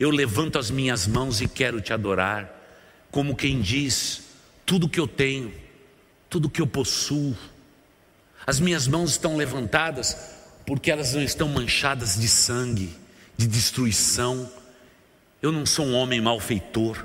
Eu 0.00 0.10
levanto 0.10 0.58
as 0.58 0.70
minhas 0.70 1.06
mãos 1.06 1.40
e 1.40 1.46
quero 1.46 1.80
te 1.80 1.92
adorar. 1.92 2.60
como 3.10 3.36
quem 3.36 3.60
diz: 3.60 4.22
tudo 4.64 4.88
que 4.88 4.98
eu 4.98 5.06
tenho, 5.06 5.52
tudo 6.30 6.48
que 6.48 6.62
eu 6.62 6.66
possuo, 6.66 7.36
as 8.46 8.58
minhas 8.58 8.88
mãos 8.88 9.10
estão 9.10 9.36
levantadas 9.36 10.16
porque 10.66 10.90
elas 10.90 11.12
não 11.12 11.22
estão 11.22 11.48
manchadas 11.48 12.18
de 12.18 12.28
sangue, 12.28 12.90
de 13.36 13.46
destruição. 13.46 14.50
Eu 15.40 15.52
não 15.52 15.66
sou 15.66 15.86
um 15.86 15.94
homem 15.94 16.20
malfeitor, 16.20 17.04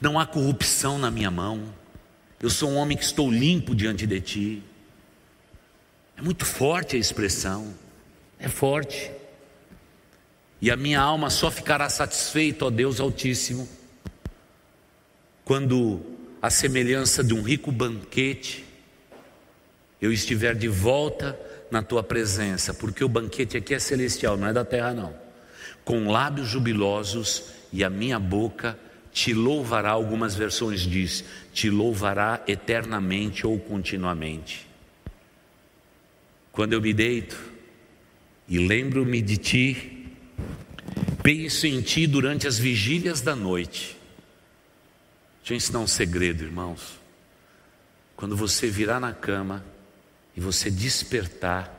não 0.00 0.18
há 0.18 0.26
corrupção 0.26 0.98
na 0.98 1.10
minha 1.10 1.30
mão. 1.30 1.74
Eu 2.40 2.50
sou 2.50 2.70
um 2.70 2.76
homem 2.76 2.96
que 2.96 3.04
estou 3.04 3.30
limpo 3.30 3.74
diante 3.74 4.06
de 4.06 4.20
ti. 4.20 4.62
É 6.18 6.20
muito 6.20 6.44
forte 6.44 6.96
a 6.96 6.98
expressão, 6.98 7.72
é 8.40 8.48
forte. 8.48 9.08
E 10.60 10.68
a 10.68 10.76
minha 10.76 11.00
alma 11.00 11.30
só 11.30 11.48
ficará 11.48 11.88
satisfeita, 11.88 12.64
ó 12.64 12.70
Deus 12.70 12.98
Altíssimo, 12.98 13.68
quando 15.44 16.00
a 16.42 16.50
semelhança 16.50 17.22
de 17.22 17.32
um 17.32 17.40
rico 17.40 17.70
banquete 17.70 18.64
eu 20.02 20.12
estiver 20.12 20.56
de 20.56 20.66
volta 20.66 21.38
na 21.70 21.84
tua 21.84 22.02
presença, 22.02 22.74
porque 22.74 23.04
o 23.04 23.08
banquete 23.08 23.56
aqui 23.56 23.72
é 23.72 23.78
celestial, 23.78 24.36
não 24.36 24.48
é 24.48 24.52
da 24.52 24.64
terra 24.64 24.92
não. 24.92 25.14
Com 25.84 26.10
lábios 26.10 26.48
jubilosos 26.48 27.44
e 27.72 27.84
a 27.84 27.90
minha 27.90 28.18
boca 28.18 28.76
te 29.12 29.32
louvará, 29.32 29.90
algumas 29.90 30.34
versões 30.34 30.80
diz, 30.80 31.24
te 31.52 31.70
louvará 31.70 32.42
eternamente 32.48 33.46
ou 33.46 33.56
continuamente. 33.56 34.67
Quando 36.58 36.72
eu 36.72 36.82
me 36.82 36.92
deito 36.92 37.38
e 38.48 38.58
lembro-me 38.58 39.22
de 39.22 39.36
ti, 39.36 40.08
penso 41.22 41.68
em 41.68 41.80
ti 41.80 42.04
durante 42.04 42.48
as 42.48 42.58
vigílias 42.58 43.20
da 43.20 43.36
noite. 43.36 43.96
Deixa 45.38 45.52
eu 45.52 45.56
ensinar 45.56 45.78
um 45.78 45.86
segredo, 45.86 46.42
irmãos. 46.42 46.98
Quando 48.16 48.36
você 48.36 48.66
virar 48.66 48.98
na 48.98 49.12
cama, 49.12 49.64
e 50.36 50.40
você 50.40 50.68
despertar 50.68 51.72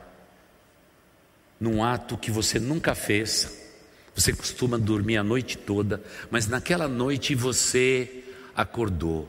num 1.60 1.84
ato 1.84 2.16
que 2.16 2.30
você 2.30 2.58
nunca 2.58 2.94
fez. 2.94 3.70
Você 4.14 4.32
costuma 4.32 4.78
dormir 4.78 5.18
a 5.18 5.22
noite 5.22 5.58
toda, 5.58 6.02
mas 6.30 6.46
naquela 6.46 6.88
noite 6.88 7.34
você 7.34 8.24
acordou. 8.56 9.28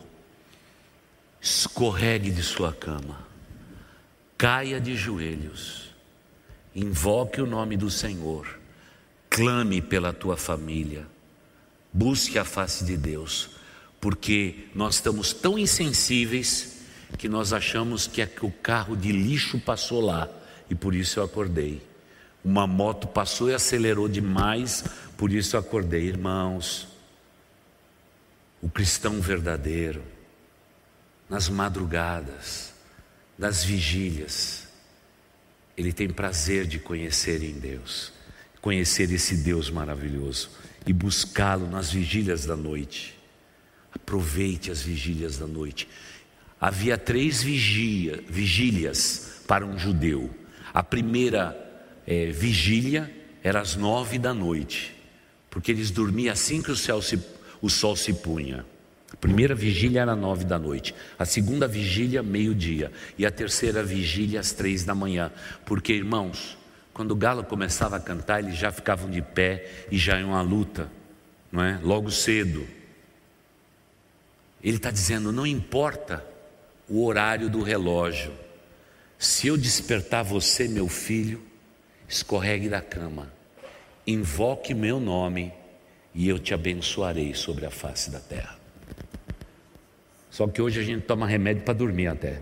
Escorregue 1.42 2.32
de 2.32 2.42
sua 2.42 2.72
cama, 2.72 3.31
caia 4.42 4.82
de 4.82 4.96
joelhos, 4.96 5.94
invoque 6.74 7.40
o 7.40 7.46
nome 7.46 7.78
do 7.78 7.92
Senhor, 7.92 8.58
clame 9.30 9.84
pela 9.84 10.12
tua 10.12 10.36
família, 10.36 11.06
busque 11.94 12.40
a 12.40 12.44
face 12.44 12.84
de 12.84 12.98
Deus, 12.98 13.52
porque 14.00 14.68
nós 14.74 14.96
estamos 14.96 15.32
tão 15.32 15.60
insensíveis 15.60 16.80
que 17.20 17.30
nós 17.30 17.54
achamos 17.54 18.08
que 18.08 18.20
é 18.20 18.26
que 18.26 18.44
o 18.44 18.50
carro 18.50 18.98
de 18.98 19.12
lixo 19.12 19.60
passou 19.60 20.02
lá 20.02 20.28
e 20.72 20.74
por 20.74 20.96
isso 20.96 21.20
eu 21.20 21.24
acordei. 21.24 21.80
Uma 22.44 22.66
moto 22.66 23.08
passou 23.08 23.48
e 23.48 23.54
acelerou 23.54 24.08
demais, 24.08 24.84
por 25.18 25.32
isso 25.32 25.56
eu 25.56 25.60
acordei, 25.60 26.08
irmãos. 26.08 26.88
O 28.60 28.68
cristão 28.68 29.22
verdadeiro, 29.22 30.02
nas 31.30 31.48
madrugadas, 31.48 32.71
nas 33.38 33.64
vigílias, 33.64 34.68
ele 35.78 35.92
tem 35.92 36.10
prazer 36.10 36.66
de 36.66 36.80
conhecer 36.80 37.42
em 37.44 37.54
Deus, 37.54 38.12
conhecer 38.62 39.12
esse 39.12 39.38
Deus 39.38 39.70
maravilhoso 39.70 40.52
e 40.86 40.94
buscá-lo 40.94 41.70
nas 41.70 41.92
vigílias 41.92 42.46
da 42.46 42.56
noite. 42.56 43.18
Aproveite 43.94 44.72
as 44.72 44.82
vigílias 44.82 45.38
da 45.38 45.48
noite. 45.48 45.88
Havia 46.60 46.98
três 46.98 47.42
vigia, 47.42 48.24
vigílias 48.30 49.42
para 49.48 49.66
um 49.66 49.78
judeu. 49.78 50.30
A 50.74 50.84
primeira 50.84 51.58
é, 52.06 52.28
vigília 52.28 53.12
era 53.44 53.60
às 53.60 53.76
nove 53.76 54.20
da 54.20 54.34
noite, 54.34 54.96
porque 55.50 55.72
eles 55.72 55.90
dormiam 55.90 56.32
assim 56.32 56.62
que 56.62 56.72
o, 56.72 56.76
se, 56.76 57.20
o 57.62 57.70
sol 57.70 57.96
se 57.96 58.14
punha. 58.14 58.66
A 59.14 59.18
primeira 59.18 59.54
vigília 59.54 60.02
era 60.02 60.16
nove 60.16 60.46
da 60.46 60.58
noite, 60.58 60.96
a 61.20 61.26
segunda 61.26 61.68
vigília, 61.68 62.24
meio-dia, 62.24 62.92
e 63.18 63.26
a 63.26 63.32
terceira 63.32 63.84
vigília, 63.84 64.40
às 64.40 64.54
três 64.54 64.86
da 64.86 64.96
manhã. 64.96 65.32
Porque, 65.66 65.92
irmãos, 65.92 66.58
quando 66.94 67.12
o 67.12 67.16
galo 67.16 67.44
começava 67.44 67.98
a 67.98 68.00
cantar, 68.00 68.40
eles 68.40 68.58
já 68.58 68.72
ficavam 68.72 69.10
de 69.10 69.22
pé 69.22 69.86
e 69.92 69.98
já 69.98 70.20
iam 70.20 70.34
à 70.34 70.42
luta, 70.42 70.90
não 71.52 71.64
é? 71.64 71.78
Logo 71.84 72.10
cedo. 72.10 72.66
Ele 74.64 74.78
está 74.78 74.92
dizendo: 74.92 75.32
não 75.32 75.46
importa 75.46 76.26
o 76.88 77.06
horário 77.06 77.50
do 77.50 77.62
relógio. 77.62 78.32
Se 79.18 79.48
eu 79.48 79.58
despertar 79.58 80.24
você, 80.24 80.68
meu 80.68 80.88
filho, 80.88 81.42
escorregue 82.08 82.70
da 82.70 82.82
cama, 82.82 83.32
invoque 84.08 84.74
meu 84.74 85.00
nome 85.00 85.54
e 86.14 86.28
eu 86.28 86.40
te 86.40 86.54
abençoarei 86.54 87.34
sobre 87.34 87.66
a 87.66 87.72
face 87.72 88.10
da 88.10 88.20
terra. 88.20 88.61
Só 90.32 90.48
que 90.48 90.62
hoje 90.62 90.80
a 90.80 90.84
gente 90.84 91.04
toma 91.04 91.28
remédio 91.28 91.64
para 91.64 91.74
dormir 91.74 92.08
até. 92.08 92.42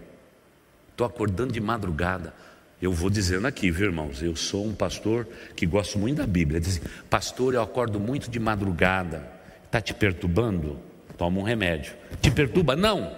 Estou 0.91 1.06
acordando 1.06 1.52
de 1.52 1.60
madrugada. 1.60 2.34
Eu 2.82 2.93
vou 2.93 3.10
dizendo 3.10 3.47
aqui, 3.47 3.71
viu, 3.71 3.88
irmãos? 3.88 4.21
Eu 4.21 4.36
sou 4.36 4.65
um 4.65 4.73
pastor 4.73 5.28
que 5.56 5.65
gosto 5.65 5.97
muito 5.97 6.17
da 6.17 6.28
Bíblia. 6.28 6.62
Diz, 6.62 6.80
pastor, 7.10 7.56
eu 7.56 7.62
acordo 7.62 7.99
muito 7.99 8.30
de 8.30 8.39
madrugada. 8.39 9.28
Está 9.65 9.82
te 9.82 9.93
perturbando? 9.93 10.80
Toma 11.17 11.39
um 11.39 11.43
remédio. 11.43 11.93
Te 12.21 12.32
perturba? 12.32 12.75
Não. 12.75 13.13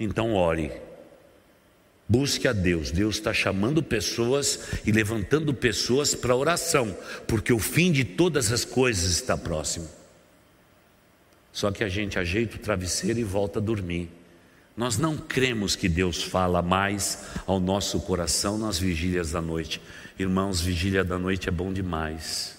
Então 0.00 0.34
ore. 0.34 0.72
Busque 2.08 2.48
a 2.48 2.52
Deus. 2.52 2.90
Deus 2.90 3.16
está 3.16 3.34
chamando 3.34 3.82
pessoas 3.82 4.80
e 4.86 4.92
levantando 4.92 5.52
pessoas 5.52 6.14
para 6.14 6.34
oração, 6.34 6.96
porque 7.26 7.52
o 7.52 7.58
fim 7.58 7.92
de 7.92 8.04
todas 8.04 8.50
as 8.50 8.64
coisas 8.64 9.10
está 9.10 9.36
próximo. 9.36 9.88
Só 11.56 11.70
que 11.70 11.82
a 11.82 11.88
gente 11.88 12.18
ajeita 12.18 12.56
o 12.56 12.58
travesseiro 12.58 13.18
e 13.18 13.24
volta 13.24 13.60
a 13.60 13.62
dormir. 13.62 14.10
Nós 14.76 14.98
não 14.98 15.16
cremos 15.16 15.74
que 15.74 15.88
Deus 15.88 16.22
fala 16.22 16.60
mais 16.60 17.24
ao 17.46 17.58
nosso 17.58 17.98
coração 18.00 18.58
nas 18.58 18.78
vigílias 18.78 19.30
da 19.30 19.40
noite. 19.40 19.80
Irmãos, 20.18 20.60
vigília 20.60 21.02
da 21.02 21.18
noite 21.18 21.48
é 21.48 21.50
bom 21.50 21.72
demais. 21.72 22.58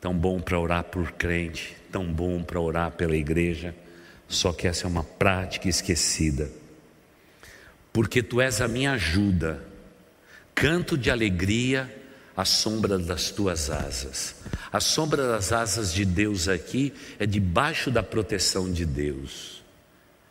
Tão 0.00 0.16
bom 0.16 0.38
para 0.38 0.60
orar 0.60 0.84
por 0.84 1.10
crente, 1.10 1.76
tão 1.90 2.06
bom 2.06 2.40
para 2.40 2.60
orar 2.60 2.92
pela 2.92 3.16
igreja. 3.16 3.74
Só 4.28 4.52
que 4.52 4.68
essa 4.68 4.86
é 4.86 4.88
uma 4.88 5.02
prática 5.02 5.68
esquecida. 5.68 6.48
Porque 7.92 8.22
tu 8.22 8.40
és 8.40 8.60
a 8.60 8.68
minha 8.68 8.92
ajuda, 8.92 9.60
canto 10.54 10.96
de 10.96 11.10
alegria 11.10 11.92
à 12.36 12.44
sombra 12.44 12.98
das 12.98 13.30
tuas 13.30 13.70
asas. 13.70 14.36
A 14.72 14.80
sombra 14.80 15.26
das 15.28 15.52
asas 15.52 15.92
de 15.92 16.04
Deus 16.04 16.48
aqui 16.48 16.92
é 17.18 17.26
debaixo 17.26 17.90
da 17.90 18.02
proteção 18.02 18.70
de 18.70 18.84
Deus. 18.84 19.64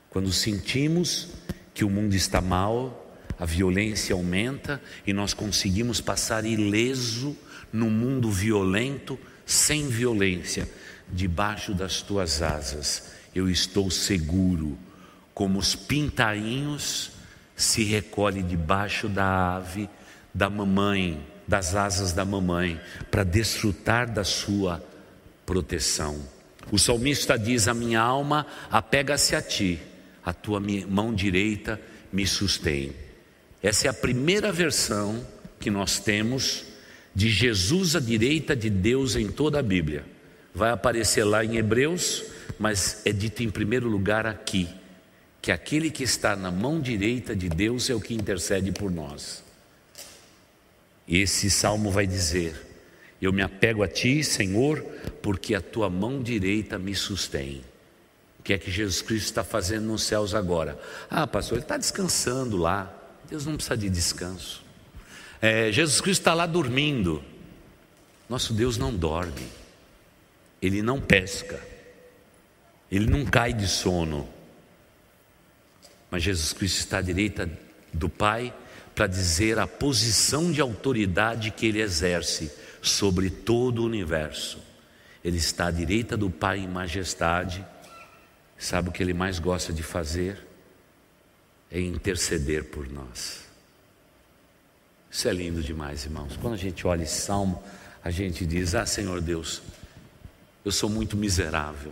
Quando 0.09 0.31
sentimos 0.31 1.29
que 1.73 1.83
o 1.83 1.89
mundo 1.89 2.13
está 2.15 2.39
mal, 2.39 3.17
a 3.39 3.45
violência 3.45 4.13
aumenta 4.13 4.81
e 5.05 5.11
nós 5.11 5.33
conseguimos 5.33 5.99
passar 5.99 6.45
ileso 6.45 7.35
no 7.73 7.89
mundo 7.89 8.31
violento, 8.31 9.19
sem 9.45 9.87
violência, 9.89 10.69
debaixo 11.11 11.73
das 11.73 12.01
tuas 12.01 12.41
asas 12.41 13.15
eu 13.35 13.49
estou 13.49 13.91
seguro, 13.91 14.77
como 15.33 15.59
os 15.59 15.75
pintainhos 15.75 17.11
se 17.53 17.83
recolhe 17.83 18.41
debaixo 18.41 19.09
da 19.09 19.57
ave 19.57 19.89
da 20.33 20.49
mamãe, 20.49 21.21
das 21.47 21.75
asas 21.75 22.11
da 22.11 22.25
mamãe, 22.25 22.79
para 23.11 23.23
desfrutar 23.23 24.11
da 24.11 24.23
sua 24.23 24.83
proteção. 25.45 26.19
O 26.71 26.79
salmista 26.79 27.37
diz: 27.37 27.67
A 27.67 27.73
minha 27.73 28.01
alma 28.01 28.45
apega-se 28.71 29.35
a 29.35 29.41
ti, 29.41 29.79
a 30.23 30.33
tua 30.33 30.59
mão 30.87 31.13
direita 31.13 31.79
me 32.11 32.25
sustém. 32.25 32.93
Essa 33.61 33.87
é 33.87 33.89
a 33.89 33.93
primeira 33.93 34.51
versão 34.51 35.25
que 35.59 35.69
nós 35.69 35.99
temos 35.99 36.65
de 37.13 37.29
Jesus 37.29 37.95
à 37.95 37.99
direita 37.99 38.55
de 38.55 38.69
Deus 38.69 39.15
em 39.15 39.27
toda 39.27 39.59
a 39.59 39.63
Bíblia. 39.63 40.05
Vai 40.53 40.71
aparecer 40.71 41.23
lá 41.23 41.43
em 41.43 41.57
Hebreus 41.57 42.23
mas 42.57 43.01
é 43.05 43.11
dito 43.11 43.43
em 43.43 43.49
primeiro 43.49 43.87
lugar 43.87 44.25
aqui, 44.25 44.67
que 45.41 45.51
aquele 45.51 45.91
que 45.91 46.03
está 46.03 46.35
na 46.35 46.49
mão 46.49 46.79
direita 46.79 47.35
de 47.35 47.49
Deus 47.49 47.89
é 47.89 47.95
o 47.95 47.99
que 47.99 48.13
intercede 48.13 48.71
por 48.71 48.91
nós. 48.91 49.43
Esse 51.07 51.49
salmo 51.49 51.91
vai 51.91 52.07
dizer: 52.07 52.55
Eu 53.21 53.31
me 53.31 53.41
apego 53.41 53.83
a 53.83 53.87
ti, 53.87 54.23
Senhor, 54.23 54.81
porque 55.21 55.53
a 55.55 55.61
tua 55.61 55.89
mão 55.89 56.21
direita 56.21 56.79
me 56.79 56.95
sustém. 56.95 57.63
O 58.39 58.43
que 58.43 58.53
é 58.53 58.57
que 58.57 58.69
Jesus 58.71 59.01
Cristo 59.01 59.25
está 59.25 59.43
fazendo 59.43 59.85
nos 59.85 60.03
céus 60.03 60.35
agora? 60.35 60.79
Ah, 61.09 61.25
pastor, 61.25 61.57
ele 61.57 61.65
está 61.65 61.77
descansando 61.77 62.57
lá. 62.57 62.93
Deus 63.29 63.45
não 63.45 63.55
precisa 63.55 63.75
de 63.75 63.89
descanso. 63.89 64.63
É, 65.41 65.71
Jesus 65.71 65.99
Cristo 65.99 66.21
está 66.21 66.33
lá 66.33 66.45
dormindo. 66.45 67.23
Nosso 68.29 68.53
Deus 68.53 68.77
não 68.77 68.93
dorme, 68.93 69.47
ele 70.61 70.81
não 70.81 70.99
pesca. 70.99 71.59
ele 72.91 73.07
não 73.07 73.25
cai 73.25 73.53
de 73.53 73.67
sono. 73.67 74.27
Mas 76.09 76.23
Jesus 76.23 76.53
Cristo 76.53 76.79
está 76.79 76.99
à 76.99 77.01
direita 77.01 77.49
do 77.91 78.07
Pai 78.07 78.53
para 78.95 79.07
dizer 79.07 79.59
a 79.59 79.67
posição 79.67 80.51
de 80.51 80.61
autoridade 80.61 81.51
que 81.51 81.65
ele 81.65 81.81
exerce 81.81 82.49
sobre 82.81 83.29
todo 83.29 83.79
o 83.79 83.85
universo. 83.85 84.57
Ele 85.23 85.37
está 85.37 85.67
à 85.67 85.71
direita 85.71 86.15
do 86.15 86.29
Pai 86.29 86.59
em 86.59 86.67
majestade. 86.67 87.65
Sabe 88.57 88.89
o 88.89 88.91
que 88.91 89.03
ele 89.03 89.13
mais 89.13 89.37
gosta 89.37 89.73
de 89.73 89.83
fazer? 89.83 90.47
É 91.69 91.81
interceder 91.81 92.63
por 92.63 92.87
nós. 92.87 93.43
Isso 95.11 95.27
é 95.27 95.33
lindo 95.33 95.61
demais, 95.61 96.05
irmãos. 96.05 96.37
Quando 96.37 96.53
a 96.53 96.57
gente 96.57 96.87
olha 96.87 97.03
esse 97.03 97.21
salmo, 97.21 97.61
a 98.03 98.09
gente 98.09 98.45
diz: 98.45 98.75
Ah, 98.75 98.85
Senhor 98.85 99.19
Deus, 99.19 99.61
eu 100.63 100.71
sou 100.71 100.89
muito 100.89 101.17
miserável. 101.17 101.91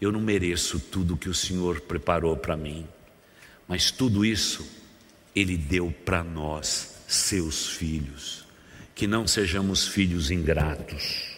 Eu 0.00 0.12
não 0.12 0.20
mereço 0.20 0.78
tudo 0.78 1.16
que 1.16 1.28
o 1.28 1.34
Senhor 1.34 1.80
preparou 1.80 2.36
para 2.36 2.56
mim. 2.56 2.86
Mas 3.66 3.90
tudo 3.90 4.24
isso 4.24 4.66
Ele 5.36 5.56
deu 5.56 5.94
para 6.04 6.24
nós, 6.24 7.02
seus 7.06 7.68
filhos. 7.68 8.44
Que 8.94 9.06
não 9.06 9.26
sejamos 9.26 9.86
filhos 9.86 10.30
ingratos. 10.30 11.36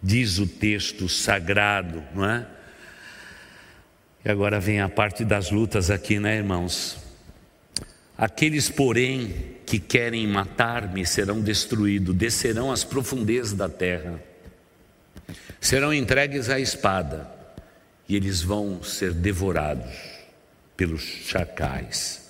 Diz 0.00 0.38
o 0.38 0.46
texto 0.46 1.08
sagrado, 1.08 2.02
não 2.14 2.24
é? 2.24 2.46
E 4.24 4.30
agora 4.30 4.60
vem 4.60 4.80
a 4.80 4.88
parte 4.88 5.24
das 5.24 5.50
lutas 5.50 5.90
aqui, 5.90 6.20
né, 6.20 6.36
irmãos? 6.36 6.98
Aqueles, 8.16 8.68
porém, 8.68 9.56
que 9.66 9.78
querem 9.78 10.26
matar-me 10.26 11.06
serão 11.06 11.40
destruídos, 11.40 12.14
descerão 12.14 12.70
às 12.70 12.84
profundezas 12.84 13.54
da 13.54 13.68
terra, 13.68 14.22
serão 15.60 15.92
entregues 15.92 16.50
à 16.50 16.60
espada, 16.60 17.30
e 18.08 18.14
eles 18.14 18.42
vão 18.42 18.82
ser 18.82 19.12
devorados 19.14 19.94
pelos 20.76 21.02
chacais. 21.02 22.29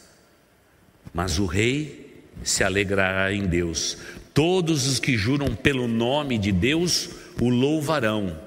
Mas 1.12 1.38
o 1.38 1.46
rei 1.46 2.24
se 2.42 2.64
alegrará 2.64 3.32
em 3.32 3.46
Deus. 3.46 3.98
Todos 4.32 4.86
os 4.86 4.98
que 4.98 5.16
juram 5.16 5.54
pelo 5.54 5.88
nome 5.88 6.38
de 6.38 6.52
Deus 6.52 7.10
o 7.40 7.48
louvarão, 7.48 8.38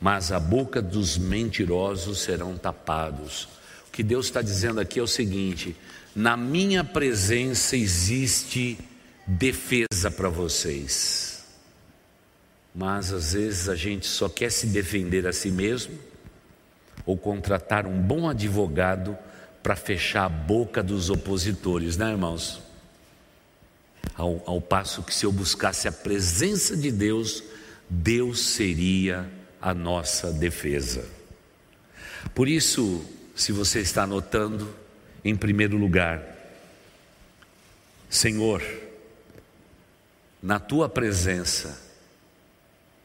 mas 0.00 0.30
a 0.30 0.38
boca 0.38 0.80
dos 0.80 1.18
mentirosos 1.18 2.20
serão 2.20 2.56
tapados. 2.56 3.48
O 3.88 3.90
que 3.92 4.02
Deus 4.02 4.26
está 4.26 4.40
dizendo 4.40 4.80
aqui 4.80 5.00
é 5.00 5.02
o 5.02 5.06
seguinte: 5.06 5.74
na 6.14 6.36
minha 6.36 6.84
presença 6.84 7.76
existe 7.76 8.78
defesa 9.26 10.10
para 10.10 10.28
vocês. 10.28 11.44
Mas 12.74 13.12
às 13.12 13.32
vezes 13.32 13.68
a 13.68 13.74
gente 13.74 14.06
só 14.06 14.28
quer 14.28 14.50
se 14.50 14.68
defender 14.68 15.26
a 15.26 15.32
si 15.32 15.50
mesmo 15.50 15.98
ou 17.04 17.16
contratar 17.16 17.86
um 17.86 18.00
bom 18.00 18.28
advogado 18.28 19.18
para 19.62 19.76
fechar 19.76 20.24
a 20.24 20.28
boca 20.28 20.82
dos 20.82 21.10
opositores, 21.10 21.96
né, 21.96 22.10
irmãos? 22.10 22.60
Ao, 24.14 24.42
ao 24.46 24.60
passo 24.60 25.02
que 25.02 25.14
se 25.14 25.24
eu 25.24 25.32
buscasse 25.32 25.86
a 25.86 25.92
presença 25.92 26.76
de 26.76 26.90
Deus, 26.90 27.42
Deus 27.88 28.40
seria 28.40 29.30
a 29.60 29.74
nossa 29.74 30.32
defesa. 30.32 31.06
Por 32.34 32.48
isso, 32.48 33.04
se 33.34 33.52
você 33.52 33.80
está 33.80 34.02
anotando, 34.02 34.74
em 35.24 35.36
primeiro 35.36 35.76
lugar. 35.76 36.22
Senhor, 38.08 38.62
na 40.42 40.58
tua 40.58 40.88
presença 40.88 41.80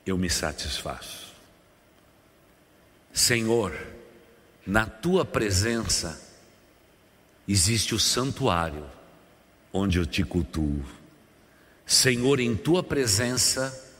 eu 0.05 0.17
me 0.17 0.29
satisfaço. 0.29 1.33
Senhor, 3.13 3.75
na 4.65 4.85
tua 4.85 5.23
presença 5.23 6.21
existe 7.47 7.93
o 7.93 7.99
santuário 7.99 8.86
onde 9.71 9.99
eu 9.99 10.05
te 10.05 10.23
cultuo. 10.23 10.84
Senhor, 11.86 12.39
em 12.39 12.55
tua 12.55 12.81
presença 12.81 13.93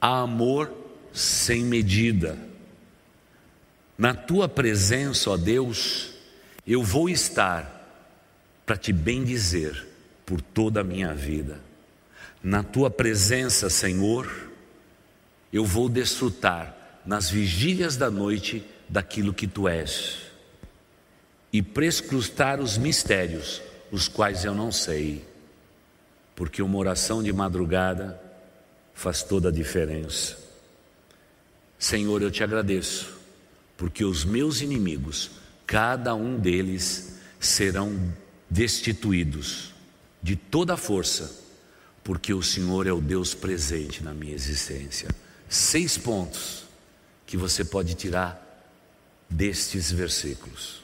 há 0.00 0.20
amor 0.20 0.72
sem 1.12 1.64
medida. 1.64 2.38
Na 3.98 4.14
tua 4.14 4.48
presença, 4.48 5.30
ó 5.30 5.36
Deus, 5.36 6.10
eu 6.66 6.82
vou 6.82 7.08
estar 7.08 7.80
para 8.64 8.76
te 8.76 8.92
bendizer 8.92 9.86
por 10.24 10.40
toda 10.40 10.80
a 10.80 10.84
minha 10.84 11.12
vida. 11.14 11.60
Na 12.42 12.62
tua 12.62 12.90
presença, 12.90 13.68
Senhor, 13.68 14.30
eu 15.52 15.64
vou 15.64 15.88
desfrutar 15.88 17.00
nas 17.04 17.28
vigílias 17.28 17.96
da 17.96 18.10
noite 18.10 18.64
daquilo 18.88 19.34
que 19.34 19.46
tu 19.46 19.66
és 19.66 20.31
e 21.52 21.60
prescrutar 21.60 22.60
os 22.60 22.78
mistérios, 22.78 23.60
os 23.90 24.08
quais 24.08 24.44
eu 24.44 24.54
não 24.54 24.72
sei, 24.72 25.24
porque 26.34 26.62
uma 26.62 26.78
oração 26.78 27.22
de 27.22 27.32
madrugada 27.32 28.20
faz 28.94 29.22
toda 29.22 29.50
a 29.50 29.52
diferença. 29.52 30.38
Senhor, 31.78 32.22
eu 32.22 32.30
te 32.30 32.42
agradeço, 32.42 33.12
porque 33.76 34.04
os 34.04 34.24
meus 34.24 34.60
inimigos 34.60 35.30
cada 35.66 36.14
um 36.14 36.38
deles 36.38 37.14
serão 37.38 38.12
destituídos 38.48 39.74
de 40.22 40.36
toda 40.36 40.74
a 40.74 40.76
força, 40.76 41.34
porque 42.04 42.32
o 42.32 42.42
Senhor 42.42 42.86
é 42.86 42.92
o 42.92 43.00
Deus 43.00 43.34
presente 43.34 44.02
na 44.02 44.14
minha 44.14 44.34
existência. 44.34 45.08
Seis 45.48 45.98
pontos 45.98 46.64
que 47.26 47.36
você 47.36 47.64
pode 47.64 47.94
tirar 47.94 48.38
destes 49.28 49.90
versículos. 49.90 50.81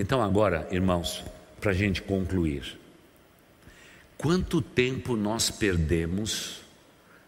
Então, 0.00 0.22
agora, 0.22 0.68
irmãos, 0.70 1.24
para 1.60 1.72
a 1.72 1.74
gente 1.74 2.00
concluir, 2.00 2.78
quanto 4.16 4.62
tempo 4.62 5.16
nós 5.16 5.50
perdemos 5.50 6.60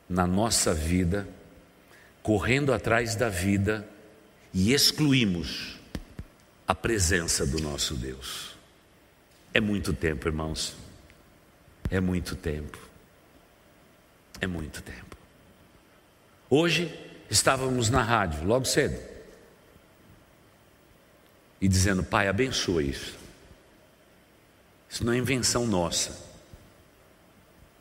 na 0.09 0.25
nossa 0.25 0.73
vida, 0.73 1.29
correndo 2.23 2.73
atrás 2.73 3.17
da 3.17 3.29
vida 3.29 3.85
e 4.55 4.73
excluímos 4.73 5.81
a 6.65 6.73
presença 6.73 7.45
do 7.45 7.61
nosso 7.61 7.97
Deus. 7.97 8.55
É 9.53 9.61
muito 9.61 9.93
tempo, 9.93 10.29
irmãos. 10.29 10.77
É 11.91 11.99
muito 11.99 12.37
tempo. 12.37 12.79
É 14.41 14.47
muito 14.47 14.81
tempo. 14.81 15.17
Hoje 16.49 16.89
estávamos 17.29 17.91
na 17.91 18.05
rádio, 18.05 18.45
logo 18.45 18.65
cedo, 18.65 18.97
e 21.61 21.69
dizendo: 21.69 22.03
Pai, 22.03 22.29
abençoa 22.29 22.83
isso. 22.83 23.19
Isso 24.89 25.05
não 25.05 25.13
é 25.13 25.19
invenção 25.19 25.67
nossa. 25.67 26.29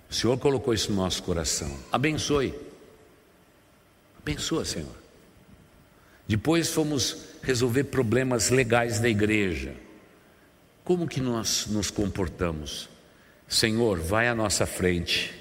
O 0.09 0.13
Senhor 0.13 0.37
colocou 0.37 0.73
isso 0.73 0.91
no 0.91 0.97
nosso 0.97 1.23
coração. 1.23 1.77
Abençoe. 1.91 2.53
Abençoa, 4.19 4.65
Senhor. 4.65 4.95
Depois 6.27 6.69
fomos 6.69 7.25
resolver 7.41 7.85
problemas 7.85 8.49
legais 8.49 8.99
da 8.99 9.09
igreja. 9.09 9.73
Como 10.83 11.07
que 11.07 11.21
nós 11.21 11.67
nos 11.67 11.89
comportamos? 11.89 12.89
Senhor, 13.47 13.99
vai 13.99 14.27
à 14.27 14.35
nossa 14.35 14.65
frente, 14.67 15.33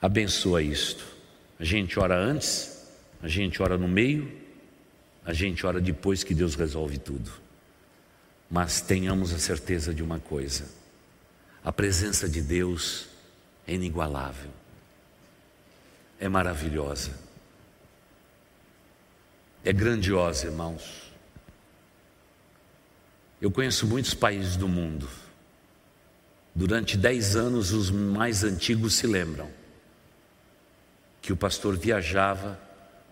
abençoa 0.00 0.62
isto. 0.62 1.04
A 1.58 1.64
gente 1.64 1.98
ora 1.98 2.14
antes, 2.14 2.86
a 3.22 3.28
gente 3.28 3.62
ora 3.62 3.78
no 3.78 3.88
meio, 3.88 4.30
a 5.28 5.32
gente 5.32 5.64
ora 5.64 5.80
depois 5.80 6.24
que 6.24 6.34
Deus 6.34 6.56
resolve 6.56 6.98
tudo. 6.98 7.30
Mas 8.50 8.80
tenhamos 8.80 9.32
a 9.32 9.38
certeza 9.38 9.94
de 9.94 10.02
uma 10.02 10.18
coisa: 10.18 10.64
a 11.62 11.70
presença 11.70 12.28
de 12.28 12.40
Deus 12.40 13.06
é 13.68 13.74
inigualável, 13.74 14.50
é 16.18 16.28
maravilhosa 16.28 17.28
é 19.68 19.72
grandiosa, 19.72 20.46
irmãos. 20.46 21.12
Eu 23.40 23.50
conheço 23.50 23.86
muitos 23.86 24.14
países 24.14 24.56
do 24.56 24.66
mundo. 24.66 25.06
Durante 26.54 26.96
dez 26.96 27.36
anos, 27.36 27.72
os 27.72 27.90
mais 27.90 28.42
antigos 28.42 28.94
se 28.94 29.06
lembram 29.06 29.50
que 31.20 31.32
o 31.32 31.36
pastor 31.36 31.76
viajava 31.76 32.58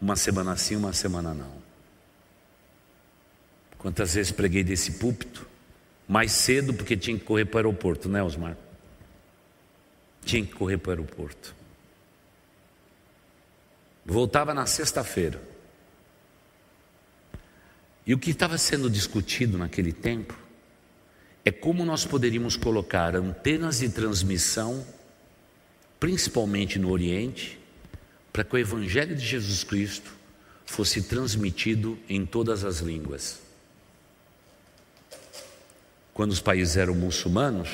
uma 0.01 0.17
semana 0.17 0.57
sim, 0.57 0.77
uma 0.77 0.95
semana 0.95 1.35
não. 1.35 1.66
Quantas 3.79 4.15
vezes 4.15 4.33
preguei 4.33 4.65
desse 4.65 4.93
púlpito? 4.93 5.47
Mais 6.09 6.33
cedo, 6.33 6.73
porque 6.73 6.97
tinha 6.97 7.19
que 7.19 7.25
correr 7.25 7.45
para 7.45 7.57
o 7.57 7.59
aeroporto, 7.59 8.09
né, 8.09 8.23
Osmar? 8.23 8.57
Tinha 10.25 10.45
que 10.45 10.53
correr 10.53 10.79
para 10.79 10.91
o 10.91 10.93
aeroporto. 10.93 11.55
Voltava 14.05 14.55
na 14.55 14.67
sexta-feira. 14.67 15.41
E 18.07 18.15
o 18.15 18.19
que 18.19 18.31
estava 18.31 18.57
sendo 18.57 18.89
discutido 18.89 19.59
naquele 19.59 19.93
tempo 19.93 20.39
é 21.45 21.51
como 21.51 21.85
nós 21.85 22.05
poderíamos 22.05 22.57
colocar 22.57 23.17
antenas 23.17 23.81
de 23.81 23.89
transmissão, 23.89 24.87
principalmente 25.99 26.79
no 26.79 26.91
Oriente, 26.91 27.59
para 28.33 28.45
que 28.45 28.55
o 28.55 28.59
Evangelho 28.59 29.15
de 29.17 29.25
Jesus 29.25 29.65
Cristo 29.65 30.13
fosse 30.65 31.03
transmitido 31.03 31.99
em 32.09 32.27
todas 32.27 32.65
as 32.65 32.79
línguas. 32.79 33.46
Quando 36.17 36.31
os 36.31 36.41
países 36.41 36.79
eram 36.79 36.95
muçulmanos, 36.95 37.69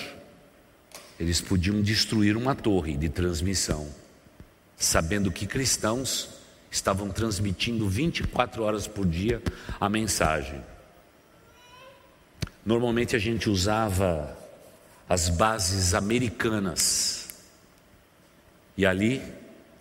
eles 1.21 1.41
podiam 1.41 1.81
destruir 1.81 2.37
uma 2.37 2.57
torre 2.57 2.97
de 2.97 3.09
transmissão, 3.09 3.87
sabendo 4.77 5.31
que 5.31 5.47
cristãos 5.47 6.29
estavam 6.69 7.09
transmitindo 7.09 7.89
24 7.89 8.65
horas 8.65 8.89
por 8.89 9.07
dia 9.07 9.41
a 9.81 9.89
mensagem. 9.89 10.61
Normalmente 12.67 13.15
a 13.15 13.19
gente 13.21 13.49
usava 13.49 14.37
as 15.09 15.29
bases 15.29 15.95
americanas 15.95 17.29
e 18.77 18.85
ali 18.85 19.23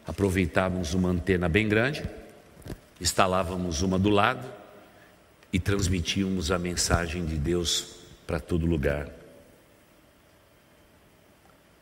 aproveitávamos 0.05 0.93
uma 0.93 1.09
antena 1.09 1.49
bem 1.49 1.68
grande, 1.68 2.07
instalávamos 2.99 3.82
uma 3.82 3.97
do 3.97 4.09
lado 4.09 4.47
e 5.51 5.59
transmitíamos 5.59 6.51
a 6.51 6.59
mensagem 6.59 7.26
de 7.26 7.38
Deus 7.38 8.01
para 8.32 8.40
todo 8.40 8.66
lugar. 8.66 9.10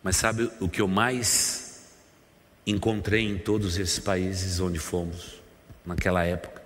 Mas 0.01 0.15
sabe 0.15 0.49
o 0.59 0.67
que 0.67 0.81
eu 0.81 0.87
mais 0.87 1.93
encontrei 2.65 3.23
em 3.23 3.37
todos 3.37 3.77
esses 3.77 3.99
países 3.99 4.59
onde 4.59 4.79
fomos, 4.79 5.39
naquela 5.85 6.23
época? 6.23 6.59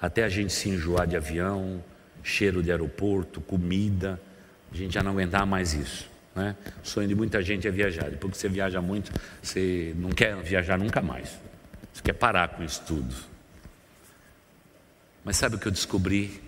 Até 0.00 0.24
a 0.24 0.28
gente 0.30 0.54
se 0.54 0.70
enjoar 0.70 1.06
de 1.06 1.18
avião, 1.18 1.84
cheiro 2.22 2.62
de 2.62 2.70
aeroporto, 2.70 3.42
comida, 3.42 4.18
a 4.72 4.74
gente 4.74 4.94
já 4.94 5.02
não 5.02 5.10
aguentar 5.10 5.44
mais 5.44 5.74
isso. 5.74 6.10
Né? 6.34 6.56
O 6.82 6.88
sonho 6.88 7.08
de 7.08 7.14
muita 7.14 7.42
gente 7.42 7.68
é 7.68 7.70
viajar. 7.70 8.08
Depois 8.08 8.32
que 8.32 8.38
você 8.38 8.48
viaja 8.48 8.80
muito, 8.80 9.12
você 9.42 9.92
não 9.98 10.12
quer 10.12 10.34
viajar 10.36 10.78
nunca 10.78 11.02
mais. 11.02 11.38
Você 11.92 12.00
quer 12.02 12.14
parar 12.14 12.48
com 12.48 12.64
isso 12.64 12.82
tudo. 12.86 13.14
Mas 15.22 15.36
sabe 15.36 15.56
o 15.56 15.58
que 15.58 15.68
eu 15.68 15.72
descobri? 15.72 16.47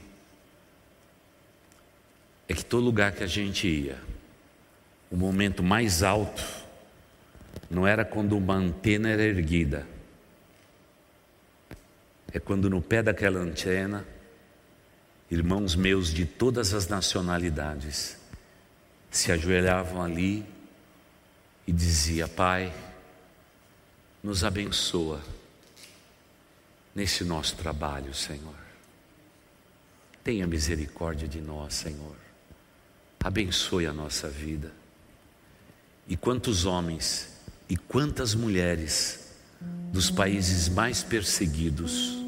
É 2.51 2.53
que 2.53 2.65
todo 2.65 2.85
lugar 2.85 3.13
que 3.13 3.23
a 3.23 3.29
gente 3.29 3.69
ia, 3.69 3.97
o 5.09 5.17
momento 5.17 5.63
mais 5.63 6.03
alto 6.03 6.45
não 7.71 7.87
era 7.87 8.05
quando 8.05 8.37
uma 8.37 8.55
antena 8.55 9.09
era 9.09 9.23
erguida, 9.23 9.87
é 12.33 12.41
quando 12.41 12.69
no 12.69 12.83
pé 12.83 13.05
daquela 13.05 13.39
antena, 13.39 14.05
irmãos 15.31 15.77
meus 15.77 16.13
de 16.13 16.27
todas 16.27 16.75
as 16.75 16.89
nacionalidades 16.89 18.19
se 19.13 19.31
ajoelhavam 19.31 20.03
ali 20.03 20.45
e 21.69 21.73
dizia: 21.73 22.27
Pai, 22.27 22.75
nos 24.25 24.43
abençoa 24.43 25.23
nesse 26.97 27.23
nosso 27.23 27.55
trabalho, 27.55 28.13
Senhor. 28.13 28.59
Tenha 30.25 30.49
misericórdia 30.49 31.29
de 31.29 31.41
nós, 31.41 31.75
Senhor. 31.75 32.30
Abençoe 33.23 33.87
a 33.87 33.93
nossa 33.93 34.29
vida. 34.29 34.73
E 36.09 36.17
quantos 36.17 36.65
homens 36.65 37.29
e 37.69 37.77
quantas 37.77 38.35
mulheres 38.35 39.21
dos 39.93 40.11
países 40.11 40.69
mais 40.69 41.03
perseguidos 41.03 42.19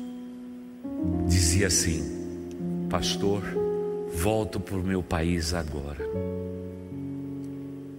dizia 1.26 1.68
assim: 1.68 2.86
Pastor, 2.90 3.42
volto 4.12 4.60
para 4.60 4.76
o 4.76 4.82
meu 4.82 5.02
país 5.02 5.54
agora. 5.54 6.06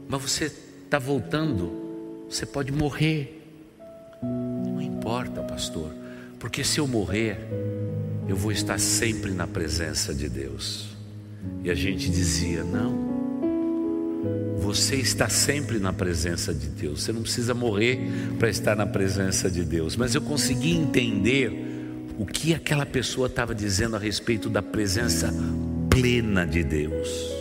Mas 0.08 0.22
você 0.22 0.46
está 0.86 1.00
voltando, 1.00 2.26
você 2.30 2.46
pode 2.46 2.72
morrer. 2.72 3.42
Não 4.22 4.80
importa, 4.80 5.42
pastor, 5.42 5.92
porque 6.40 6.64
se 6.64 6.80
eu 6.80 6.88
morrer, 6.88 7.40
eu 8.28 8.36
vou 8.36 8.52
estar 8.52 8.80
sempre 8.80 9.32
na 9.32 9.48
presença 9.48 10.14
de 10.14 10.30
Deus. 10.30 10.93
E 11.64 11.70
a 11.72 11.76
gente 11.76 12.10
dizia: 12.10 12.64
Não, 12.64 13.14
você 14.60 14.96
está 14.96 15.28
sempre 15.30 15.80
na 15.80 15.92
presença 15.92 16.54
de 16.54 16.68
Deus. 16.68 17.04
Você 17.04 17.12
não 17.12 17.22
precisa 17.22 17.54
morrer 17.54 18.00
para 18.40 18.50
estar 18.50 18.76
na 18.76 18.86
presença 18.86 19.50
de 19.52 19.64
Deus. 19.64 19.96
Mas 19.96 20.16
eu 20.16 20.22
consegui 20.22 20.76
entender 20.76 21.52
o 22.18 22.26
que 22.26 22.54
aquela 22.54 22.86
pessoa 22.86 23.28
estava 23.28 23.54
dizendo 23.54 23.96
a 23.96 24.00
respeito 24.00 24.50
da 24.50 24.62
presença 24.62 25.34
plena 25.90 26.46
de 26.46 26.64
Deus. 26.64 27.32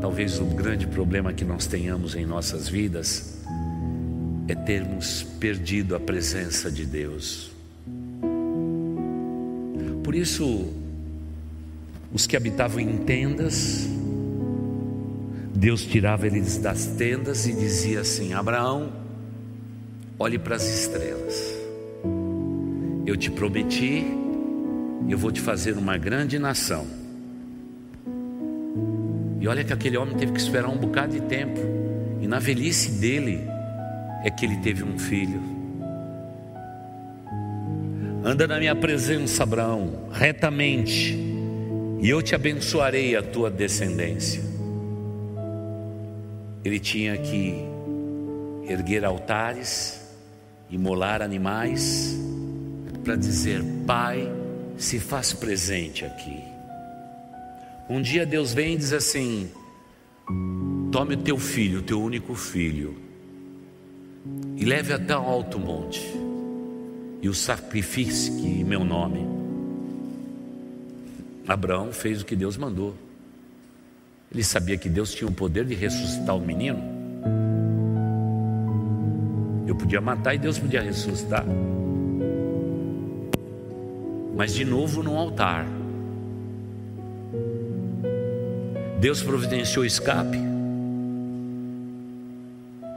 Talvez 0.00 0.38
o 0.38 0.44
grande 0.44 0.86
problema 0.86 1.32
que 1.32 1.44
nós 1.44 1.66
tenhamos 1.66 2.14
em 2.14 2.24
nossas 2.24 2.68
vidas 2.68 3.38
é 4.46 4.54
termos 4.54 5.24
perdido 5.40 5.96
a 5.96 6.00
presença 6.00 6.70
de 6.70 6.86
Deus. 6.86 7.50
Por 10.04 10.14
isso, 10.14 10.72
os 12.12 12.26
que 12.26 12.36
habitavam 12.36 12.80
em 12.80 12.96
tendas, 12.98 13.86
Deus 15.54 15.82
tirava 15.84 16.26
eles 16.26 16.58
das 16.58 16.86
tendas 16.86 17.46
e 17.46 17.52
dizia 17.52 18.00
assim: 18.00 18.32
Abraão, 18.32 18.92
olhe 20.18 20.38
para 20.38 20.56
as 20.56 20.66
estrelas. 20.66 21.54
Eu 23.04 23.16
te 23.16 23.30
prometi, 23.30 24.04
eu 25.08 25.18
vou 25.18 25.32
te 25.32 25.40
fazer 25.40 25.76
uma 25.76 25.96
grande 25.96 26.38
nação. 26.38 26.86
E 29.40 29.46
olha 29.46 29.64
que 29.64 29.72
aquele 29.72 29.96
homem 29.96 30.16
teve 30.16 30.32
que 30.32 30.40
esperar 30.40 30.68
um 30.68 30.76
bocado 30.76 31.12
de 31.12 31.20
tempo. 31.22 31.60
E 32.20 32.26
na 32.26 32.38
velhice 32.38 32.92
dele 33.00 33.40
é 34.24 34.30
que 34.30 34.44
ele 34.44 34.56
teve 34.56 34.82
um 34.82 34.98
filho. 34.98 35.40
Anda 38.24 38.46
na 38.46 38.58
minha 38.58 38.74
presença, 38.74 39.44
Abraão, 39.44 40.08
retamente, 40.12 41.27
e 42.00 42.08
eu 42.08 42.22
te 42.22 42.34
abençoarei 42.34 43.16
a 43.16 43.22
tua 43.22 43.50
descendência 43.50 44.58
ele 46.64 46.78
tinha 46.78 47.16
que 47.16 47.54
erguer 48.68 49.04
altares, 49.04 50.00
imolar 50.70 51.22
animais, 51.22 52.16
para 53.04 53.16
dizer: 53.16 53.62
Pai, 53.86 54.30
se 54.76 54.98
faz 54.98 55.32
presente 55.32 56.04
aqui. 56.04 56.42
Um 57.88 58.02
dia 58.02 58.26
Deus 58.26 58.52
vem 58.52 58.74
e 58.74 58.76
diz 58.76 58.92
assim: 58.92 59.50
Tome 60.92 61.14
o 61.14 61.18
teu 61.18 61.38
filho, 61.38 61.78
o 61.78 61.82
teu 61.82 62.02
único 62.02 62.34
filho, 62.34 62.96
e 64.56 64.64
leve 64.64 64.92
até 64.92 65.16
o 65.16 65.22
alto 65.22 65.58
monte, 65.58 66.02
e 67.22 67.28
o 67.28 67.34
sacrifique 67.34 68.46
em 68.46 68.64
meu 68.64 68.84
nome. 68.84 69.37
Abraão 71.48 71.90
fez 71.90 72.20
o 72.20 72.26
que 72.26 72.36
Deus 72.36 72.58
mandou. 72.58 72.94
Ele 74.30 74.44
sabia 74.44 74.76
que 74.76 74.86
Deus 74.86 75.14
tinha 75.14 75.26
o 75.26 75.32
poder 75.32 75.64
de 75.64 75.74
ressuscitar 75.74 76.36
o 76.36 76.40
menino. 76.40 76.78
Eu 79.66 79.74
podia 79.74 79.98
matar 79.98 80.34
e 80.34 80.38
Deus 80.38 80.58
podia 80.58 80.82
ressuscitar. 80.82 81.46
Mas 84.36 84.52
de 84.54 84.64
novo 84.66 85.02
no 85.02 85.16
altar. 85.16 85.66
Deus 89.00 89.22
providenciou 89.22 89.86
escape. 89.86 90.38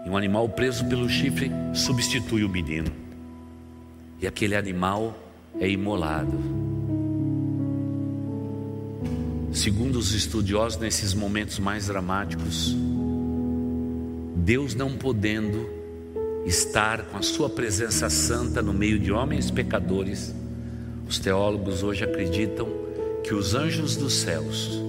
E 0.05 0.09
um 0.09 0.17
animal 0.17 0.49
preso 0.49 0.85
pelo 0.85 1.07
chifre 1.07 1.49
substitui 1.73 2.43
o 2.43 2.49
menino. 2.49 2.91
E 4.19 4.27
aquele 4.27 4.57
animal 4.57 5.17
é 5.57 5.69
imolado. 5.69 7.00
Segundo 9.51 9.99
os 9.99 10.13
estudiosos, 10.13 10.79
nesses 10.79 11.13
momentos 11.13 11.59
mais 11.59 11.87
dramáticos, 11.87 12.73
Deus 14.37 14.73
não 14.73 14.97
podendo 14.97 15.69
estar 16.45 17.03
com 17.07 17.17
a 17.17 17.21
sua 17.21 17.49
presença 17.49 18.09
santa 18.09 18.61
no 18.61 18.73
meio 18.73 18.97
de 18.97 19.11
homens 19.11 19.51
pecadores, 19.51 20.33
os 21.07 21.19
teólogos 21.19 21.83
hoje 21.83 22.05
acreditam 22.05 22.67
que 23.25 23.33
os 23.33 23.53
anjos 23.53 23.97
dos 23.97 24.13
céus 24.13 24.81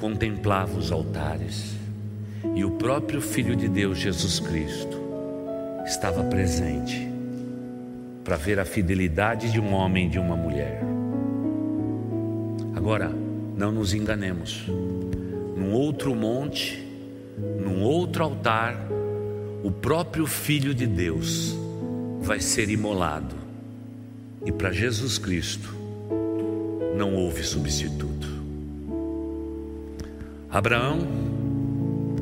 contemplavam 0.00 0.78
os 0.78 0.90
altares 0.90 1.74
e 2.54 2.64
o 2.64 2.70
próprio 2.72 3.20
Filho 3.20 3.54
de 3.54 3.68
Deus, 3.68 3.98
Jesus 3.98 4.40
Cristo, 4.40 4.98
estava 5.84 6.24
presente 6.24 7.06
para 8.24 8.36
ver 8.36 8.58
a 8.58 8.64
fidelidade 8.64 9.52
de 9.52 9.60
um 9.60 9.74
homem 9.74 10.06
e 10.06 10.10
de 10.10 10.18
uma 10.18 10.34
mulher. 10.34 10.82
Agora, 12.74 13.23
não 13.56 13.72
nos 13.72 13.94
enganemos. 13.94 14.66
Num 15.56 15.72
outro 15.72 16.14
monte, 16.14 16.84
num 17.60 17.82
outro 17.82 18.24
altar, 18.24 18.88
o 19.62 19.70
próprio 19.70 20.26
Filho 20.26 20.74
de 20.74 20.86
Deus 20.86 21.56
vai 22.20 22.40
ser 22.40 22.68
imolado. 22.68 23.34
E 24.44 24.52
para 24.52 24.72
Jesus 24.72 25.16
Cristo 25.18 25.74
não 26.96 27.14
houve 27.14 27.42
substituto. 27.42 28.28
Abraão, 30.50 31.00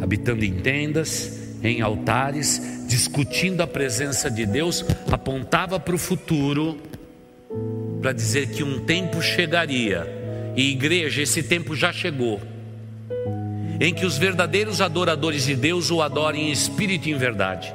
habitando 0.01 0.45
em 0.45 0.55
tendas, 0.55 1.57
em 1.62 1.80
altares, 1.80 2.87
discutindo 2.89 3.61
a 3.61 3.66
presença 3.66 4.30
de 4.30 4.47
Deus, 4.47 4.85
apontava 5.11 5.78
para 5.78 5.95
o 5.95 5.99
futuro 5.99 6.78
para 8.01 8.12
dizer 8.12 8.49
que 8.49 8.64
um 8.64 8.80
tempo 8.80 9.20
chegaria, 9.20 10.21
e 10.57 10.70
igreja, 10.70 11.22
esse 11.22 11.42
tempo 11.42 11.74
já 11.74 11.92
chegou, 11.92 12.40
em 13.80 13.92
que 13.92 14.05
os 14.05 14.18
verdadeiros 14.18 14.80
adoradores 14.80 15.46
de 15.46 15.55
Deus 15.55 15.90
o 15.90 16.03
adorem 16.03 16.48
em 16.48 16.53
espírito 16.53 17.09
e 17.09 17.12
em 17.12 17.16
verdade. 17.16 17.74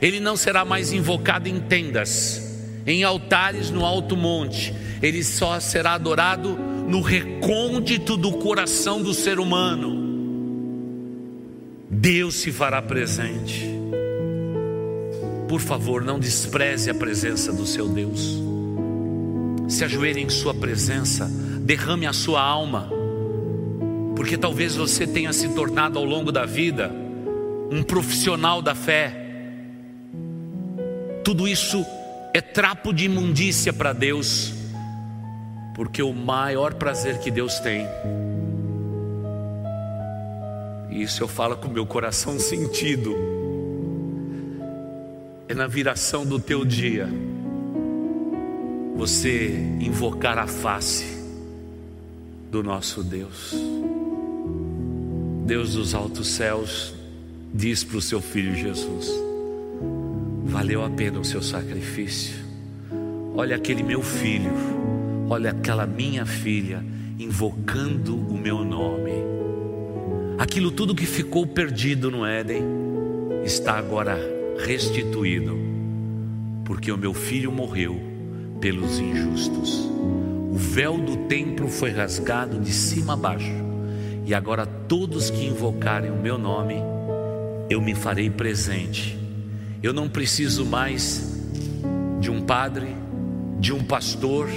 Ele 0.00 0.20
não 0.20 0.36
será 0.36 0.64
mais 0.64 0.92
invocado 0.92 1.48
em 1.48 1.58
tendas, 1.60 2.52
em 2.86 3.02
altares 3.02 3.70
no 3.70 3.84
alto 3.84 4.16
monte, 4.16 4.74
ele 5.00 5.24
só 5.24 5.58
será 5.58 5.94
adorado 5.94 6.56
no 6.88 7.00
recôndito 7.00 8.16
do 8.16 8.32
coração 8.32 9.02
do 9.02 9.14
ser 9.14 9.38
humano. 9.38 10.02
Deus 11.90 12.36
se 12.36 12.50
fará 12.50 12.80
presente. 12.80 13.68
Por 15.48 15.60
favor, 15.60 16.02
não 16.02 16.18
despreze 16.18 16.90
a 16.90 16.94
presença 16.94 17.52
do 17.52 17.66
seu 17.66 17.88
Deus. 17.88 18.40
Se 19.68 19.84
ajoelhe 19.84 20.20
em 20.20 20.28
Sua 20.28 20.54
presença, 20.54 21.30
derrame 21.62 22.06
a 22.06 22.12
sua 22.12 22.42
alma, 22.42 22.88
porque 24.16 24.36
talvez 24.36 24.74
você 24.74 25.06
tenha 25.06 25.32
se 25.32 25.48
tornado 25.50 25.98
ao 25.98 26.04
longo 26.04 26.32
da 26.32 26.44
vida 26.44 26.90
um 27.70 27.82
profissional 27.82 28.60
da 28.60 28.74
fé. 28.74 29.16
Tudo 31.24 31.46
isso 31.46 31.86
é 32.34 32.40
trapo 32.40 32.92
de 32.92 33.04
imundícia 33.04 33.72
para 33.72 33.92
Deus, 33.92 34.52
porque 35.74 36.02
o 36.02 36.12
maior 36.12 36.74
prazer 36.74 37.18
que 37.18 37.30
Deus 37.30 37.58
tem, 37.60 37.86
e 40.90 41.02
isso 41.02 41.22
eu 41.22 41.28
falo 41.28 41.56
com 41.56 41.68
meu 41.68 41.86
coração 41.86 42.38
sentido, 42.38 43.16
é 45.48 45.54
na 45.54 45.66
viração 45.66 46.26
do 46.26 46.40
teu 46.40 46.64
dia, 46.64 47.08
você 48.96 49.48
invocar 49.80 50.38
a 50.38 50.46
face 50.46 51.21
do 52.52 52.62
nosso 52.62 53.02
Deus. 53.02 53.54
Deus 55.46 55.72
dos 55.72 55.94
altos 55.94 56.28
céus 56.28 56.92
diz 57.52 57.82
para 57.82 57.96
o 57.96 58.02
seu 58.02 58.20
filho 58.20 58.54
Jesus: 58.54 59.10
valeu 60.44 60.84
a 60.84 60.90
pena 60.90 61.18
o 61.18 61.24
seu 61.24 61.40
sacrifício. 61.40 62.36
Olha 63.34 63.56
aquele 63.56 63.82
meu 63.82 64.02
filho, 64.02 64.52
olha 65.30 65.50
aquela 65.52 65.86
minha 65.86 66.26
filha 66.26 66.84
invocando 67.18 68.14
o 68.14 68.36
meu 68.36 68.62
nome. 68.62 69.12
Aquilo 70.38 70.70
tudo 70.70 70.94
que 70.94 71.06
ficou 71.06 71.46
perdido 71.46 72.10
no 72.10 72.26
Éden 72.26 72.62
está 73.46 73.78
agora 73.78 74.18
restituído, 74.58 75.56
porque 76.66 76.92
o 76.92 76.98
meu 76.98 77.14
filho 77.14 77.50
morreu 77.50 77.98
pelos 78.60 78.98
injustos. 78.98 79.90
O 80.52 80.56
véu 80.56 80.98
do 80.98 81.16
templo 81.26 81.66
foi 81.66 81.90
rasgado 81.90 82.60
de 82.60 82.72
cima 82.72 83.14
a 83.14 83.16
baixo, 83.16 83.50
e 84.26 84.34
agora 84.34 84.66
todos 84.66 85.30
que 85.30 85.46
invocarem 85.46 86.10
o 86.10 86.16
meu 86.16 86.38
nome, 86.38 86.76
eu 87.68 87.80
me 87.80 87.94
farei 87.94 88.30
presente 88.30 89.22
eu 89.82 89.92
não 89.92 90.08
preciso 90.08 90.64
mais 90.64 91.40
de 92.20 92.30
um 92.30 92.40
padre, 92.40 92.94
de 93.58 93.72
um 93.72 93.82
pastor 93.82 94.48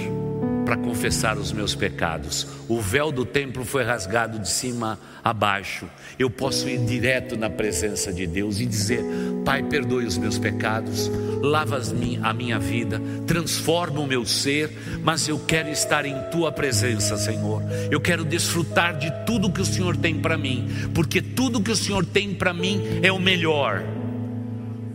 para 0.64 0.76
confessar 0.76 1.36
os 1.36 1.50
meus 1.50 1.74
pecados. 1.74 2.46
O 2.68 2.80
véu 2.80 3.10
do 3.10 3.24
templo 3.24 3.64
foi 3.64 3.82
rasgado 3.82 4.38
de 4.38 4.48
cima 4.48 5.00
a 5.24 5.32
baixo. 5.32 5.86
Eu 6.16 6.30
posso 6.30 6.68
ir 6.68 6.78
direto 6.78 7.36
na 7.36 7.50
presença 7.50 8.12
de 8.12 8.24
Deus 8.24 8.60
e 8.60 8.66
dizer: 8.66 9.04
Pai, 9.46 9.62
perdoe 9.62 10.04
os 10.04 10.18
meus 10.18 10.38
pecados, 10.38 11.08
lava 11.40 11.80
a 12.20 12.34
minha 12.34 12.58
vida, 12.58 13.00
transforma 13.28 14.00
o 14.00 14.06
meu 14.06 14.26
ser, 14.26 14.68
mas 15.04 15.28
eu 15.28 15.38
quero 15.38 15.68
estar 15.68 16.04
em 16.04 16.20
tua 16.32 16.50
presença, 16.50 17.16
Senhor. 17.16 17.62
Eu 17.88 18.00
quero 18.00 18.24
desfrutar 18.24 18.98
de 18.98 19.08
tudo 19.24 19.52
que 19.52 19.60
o 19.60 19.64
Senhor 19.64 19.96
tem 19.96 20.18
para 20.18 20.36
mim, 20.36 20.66
porque 20.92 21.22
tudo 21.22 21.62
que 21.62 21.70
o 21.70 21.76
Senhor 21.76 22.04
tem 22.04 22.34
para 22.34 22.52
mim 22.52 22.82
é 23.04 23.12
o 23.12 23.20
melhor 23.20 23.84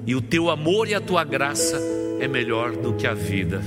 e 0.05 0.15
o 0.15 0.21
teu 0.21 0.49
amor 0.49 0.89
e 0.89 0.95
a 0.95 0.99
tua 0.99 1.23
graça 1.23 1.79
é 2.19 2.27
melhor 2.27 2.75
do 2.75 2.93
que 2.93 3.07
a 3.07 3.13
vida. 3.13 3.61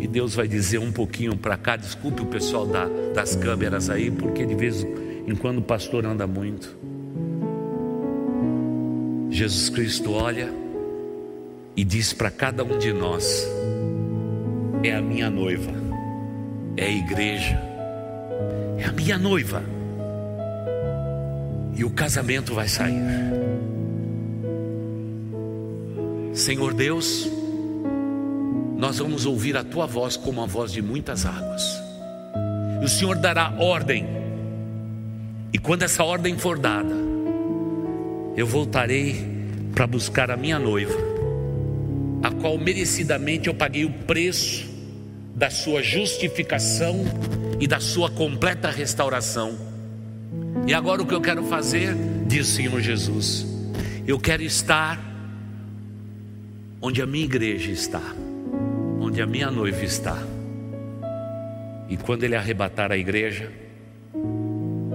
E 0.00 0.06
Deus 0.06 0.34
vai 0.34 0.48
dizer 0.48 0.78
um 0.78 0.92
pouquinho 0.92 1.36
para 1.36 1.58
cá, 1.58 1.76
desculpe 1.76 2.22
o 2.22 2.26
pessoal 2.26 2.66
da, 2.66 2.86
das 3.14 3.36
câmeras 3.36 3.90
aí, 3.90 4.10
porque 4.10 4.46
de 4.46 4.54
vez 4.54 4.82
em 5.26 5.34
quando 5.34 5.58
o 5.58 5.62
pastor 5.62 6.06
anda 6.06 6.26
muito. 6.26 6.83
Jesus 9.34 9.68
Cristo 9.68 10.12
olha 10.12 10.48
e 11.76 11.84
diz 11.84 12.12
para 12.12 12.30
cada 12.30 12.62
um 12.62 12.78
de 12.78 12.92
nós: 12.92 13.44
é 14.84 14.94
a 14.94 15.02
minha 15.02 15.28
noiva, 15.28 15.72
é 16.76 16.84
a 16.84 16.88
igreja, 16.88 17.60
é 18.78 18.84
a 18.84 18.92
minha 18.92 19.18
noiva, 19.18 19.60
e 21.74 21.84
o 21.84 21.90
casamento 21.90 22.54
vai 22.54 22.68
sair. 22.68 23.02
Senhor 26.32 26.72
Deus, 26.72 27.28
nós 28.76 28.98
vamos 28.98 29.26
ouvir 29.26 29.56
a 29.56 29.64
tua 29.64 29.84
voz 29.84 30.16
como 30.16 30.42
a 30.42 30.46
voz 30.46 30.70
de 30.70 30.80
muitas 30.80 31.26
águas. 31.26 31.82
E 32.80 32.84
o 32.84 32.88
Senhor 32.88 33.16
dará 33.16 33.52
ordem. 33.58 34.06
E 35.52 35.58
quando 35.58 35.82
essa 35.82 36.04
ordem 36.04 36.38
for 36.38 36.56
dada, 36.56 37.13
eu 38.36 38.46
voltarei 38.46 39.34
para 39.74 39.86
buscar 39.86 40.30
a 40.30 40.36
minha 40.36 40.58
noiva, 40.58 40.96
a 42.22 42.30
qual 42.30 42.58
merecidamente 42.58 43.48
eu 43.48 43.54
paguei 43.54 43.84
o 43.84 43.90
preço 43.90 44.72
da 45.34 45.50
sua 45.50 45.82
justificação 45.82 47.04
e 47.60 47.66
da 47.66 47.80
sua 47.80 48.10
completa 48.10 48.70
restauração. 48.70 49.56
E 50.66 50.72
agora 50.72 51.02
o 51.02 51.06
que 51.06 51.14
eu 51.14 51.20
quero 51.20 51.44
fazer, 51.44 51.94
diz 52.26 52.48
o 52.48 52.52
Senhor 52.52 52.80
Jesus, 52.80 53.46
eu 54.06 54.18
quero 54.18 54.42
estar 54.42 54.98
onde 56.80 57.02
a 57.02 57.06
minha 57.06 57.24
igreja 57.24 57.70
está, 57.70 58.02
onde 59.00 59.20
a 59.20 59.26
minha 59.26 59.50
noiva 59.50 59.84
está. 59.84 60.16
E 61.88 61.96
quando 61.96 62.24
ele 62.24 62.36
arrebatar 62.36 62.90
a 62.92 62.96
igreja, 62.96 63.50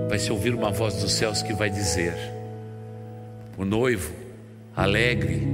vai 0.07 0.17
se 0.17 0.31
ouvir 0.31 0.53
uma 0.53 0.71
voz 0.71 0.95
dos 0.95 1.11
céus 1.11 1.41
que 1.41 1.53
vai 1.53 1.69
dizer: 1.69 2.15
O 3.59 3.65
noivo, 3.65 4.13
alegre, 4.73 5.45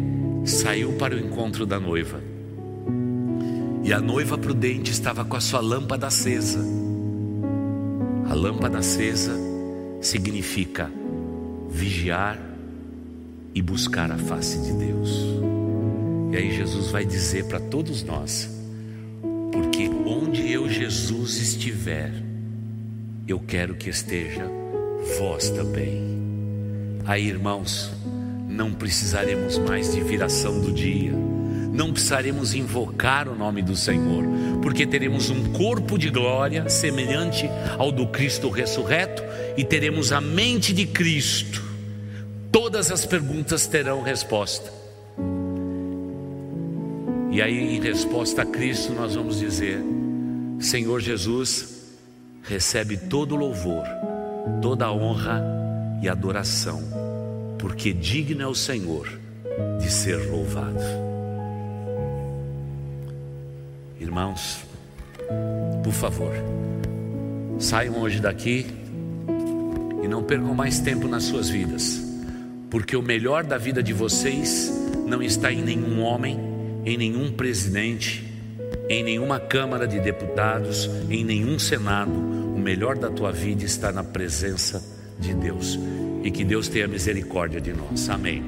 saiu 0.45 0.93
para 0.93 1.16
o 1.16 1.20
encontro 1.20 1.66
da 1.66 1.80
noiva. 1.80 2.22
E 3.84 3.91
a 3.91 3.99
noiva 3.99 4.38
prudente 4.38 4.91
estava 4.91 5.26
com 5.26 5.36
a 5.36 5.41
sua 5.41 5.60
lâmpada 5.60 6.06
acesa. 6.06 6.60
A 8.30 8.34
lâmpada 8.36 8.78
acesa 8.78 9.34
significa 10.01 10.91
vigiar 11.68 12.39
e 13.56 13.62
buscar 13.62 14.12
a 14.12 14.18
face 14.20 14.60
de 14.60 14.74
Deus. 14.74 15.10
E 16.32 16.38
aí 16.38 16.56
Jesus 16.56 16.91
vai 16.91 17.06
dizer 17.06 17.45
para 17.45 17.60
todos 17.60 18.03
nós: 18.03 18.47
porque 19.51 19.89
onde 20.06 20.51
eu, 20.51 20.70
Jesus, 20.70 21.38
estiver, 21.38 22.14
eu 23.28 23.39
quero 23.39 23.74
que 23.74 23.89
esteja 23.89 24.47
vós 25.18 25.49
também. 25.49 26.25
Aí, 27.06 27.28
irmãos, 27.28 27.91
não 28.47 28.74
precisaremos 28.74 29.58
mais 29.58 29.93
de 29.93 30.01
viração 30.01 30.60
do 30.60 30.72
dia, 30.72 31.12
não 31.12 31.91
precisaremos 31.91 32.53
invocar 32.53 33.28
o 33.28 33.36
nome 33.36 33.62
do 33.62 33.76
Senhor, 33.76 34.24
porque 34.62 34.88
teremos 34.88 35.30
um 35.30 35.51
corpo 35.51 35.97
de 35.97 36.10
glória 36.10 36.68
semelhante 36.70 37.49
ao 37.78 37.91
do 37.91 38.08
Cristo 38.08 38.49
ressurreto 38.49 39.24
e 39.56 39.64
teremos 39.64 40.12
a 40.12 40.20
mente 40.20 40.74
de 40.74 40.86
Cristo. 40.86 41.64
Todas 42.51 42.91
as 42.91 43.06
perguntas 43.06 43.68
terão 43.68 44.01
resposta 44.01 44.86
e 47.36 47.41
aí, 47.41 47.76
em 47.76 47.82
resposta 47.82 48.43
a 48.43 48.45
Cristo, 48.45 48.93
nós 48.93 49.14
vamos 49.14 49.39
dizer: 49.39 49.84
Senhor 50.58 51.01
Jesus, 51.01 51.97
recebe 52.43 52.95
todo 52.95 53.36
louvor, 53.36 53.84
toda 54.62 54.89
honra 54.89 55.43
e 56.02 56.10
adoração, 56.10 56.82
porque 57.60 57.93
digno 57.93 58.41
é 58.41 58.48
o 58.48 58.56
Senhor 58.56 59.08
de 59.80 59.91
ser 59.91 60.30
louvado. 60.30 60.80
Irmãos, 64.00 64.60
por 65.84 65.93
favor, 65.93 66.34
saiam 67.60 68.00
hoje 68.00 68.20
daqui 68.20 68.68
e 70.04 70.08
não 70.08 70.24
percam 70.24 70.54
mais 70.54 70.80
tempo 70.80 71.08
nas 71.08 71.24
suas 71.24 71.50
vidas, 71.50 72.02
porque 72.70 72.96
o 72.96 73.02
melhor 73.02 73.43
da 73.43 73.58
vida 73.58 73.82
de 73.82 73.93
vocês 73.93 74.72
não 75.08 75.22
está 75.22 75.52
em 75.52 75.62
nenhum 75.62 76.02
homem 76.02 76.56
em 76.86 76.98
nenhum 76.98 77.32
presidente, 77.32 78.24
em 78.88 79.04
nenhuma 79.04 79.39
Câmara 79.39 79.88
de 79.88 80.00
Deputados, 80.00 80.88
em 81.10 81.26
nenhum 81.26 81.58
Senado. 81.58 82.12
O 82.12 82.60
melhor 82.60 82.96
da 82.96 83.10
tua 83.10 83.32
vida 83.32 83.66
está 83.66 83.91
na 83.91 84.04
presença 84.04 84.95
de 85.20 85.34
Deus. 85.34 85.80
e 86.24 86.32
que 86.32 86.43
Deus 86.43 86.68
tenha 86.68 86.88
misericórdia 86.88 87.61
de 87.61 87.72
nós. 87.72 88.09
Amém. 88.09 88.43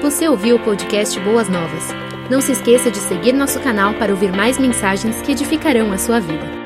Você 0.00 0.28
ouviu 0.28 0.54
o 0.54 0.60
podcast 0.60 1.18
Boas 1.18 1.48
Novas? 1.48 1.88
Não 2.30 2.40
se 2.40 2.52
esqueça 2.52 2.92
de 2.92 2.98
seguir 2.98 3.32
nosso 3.32 3.58
canal 3.58 3.92
para 3.94 4.12
ouvir 4.12 4.30
mais 4.30 4.56
mensagens 4.56 5.20
que 5.22 5.32
edificarão 5.32 5.92
a 5.92 5.98
sua 5.98 6.20
vida. 6.20 6.63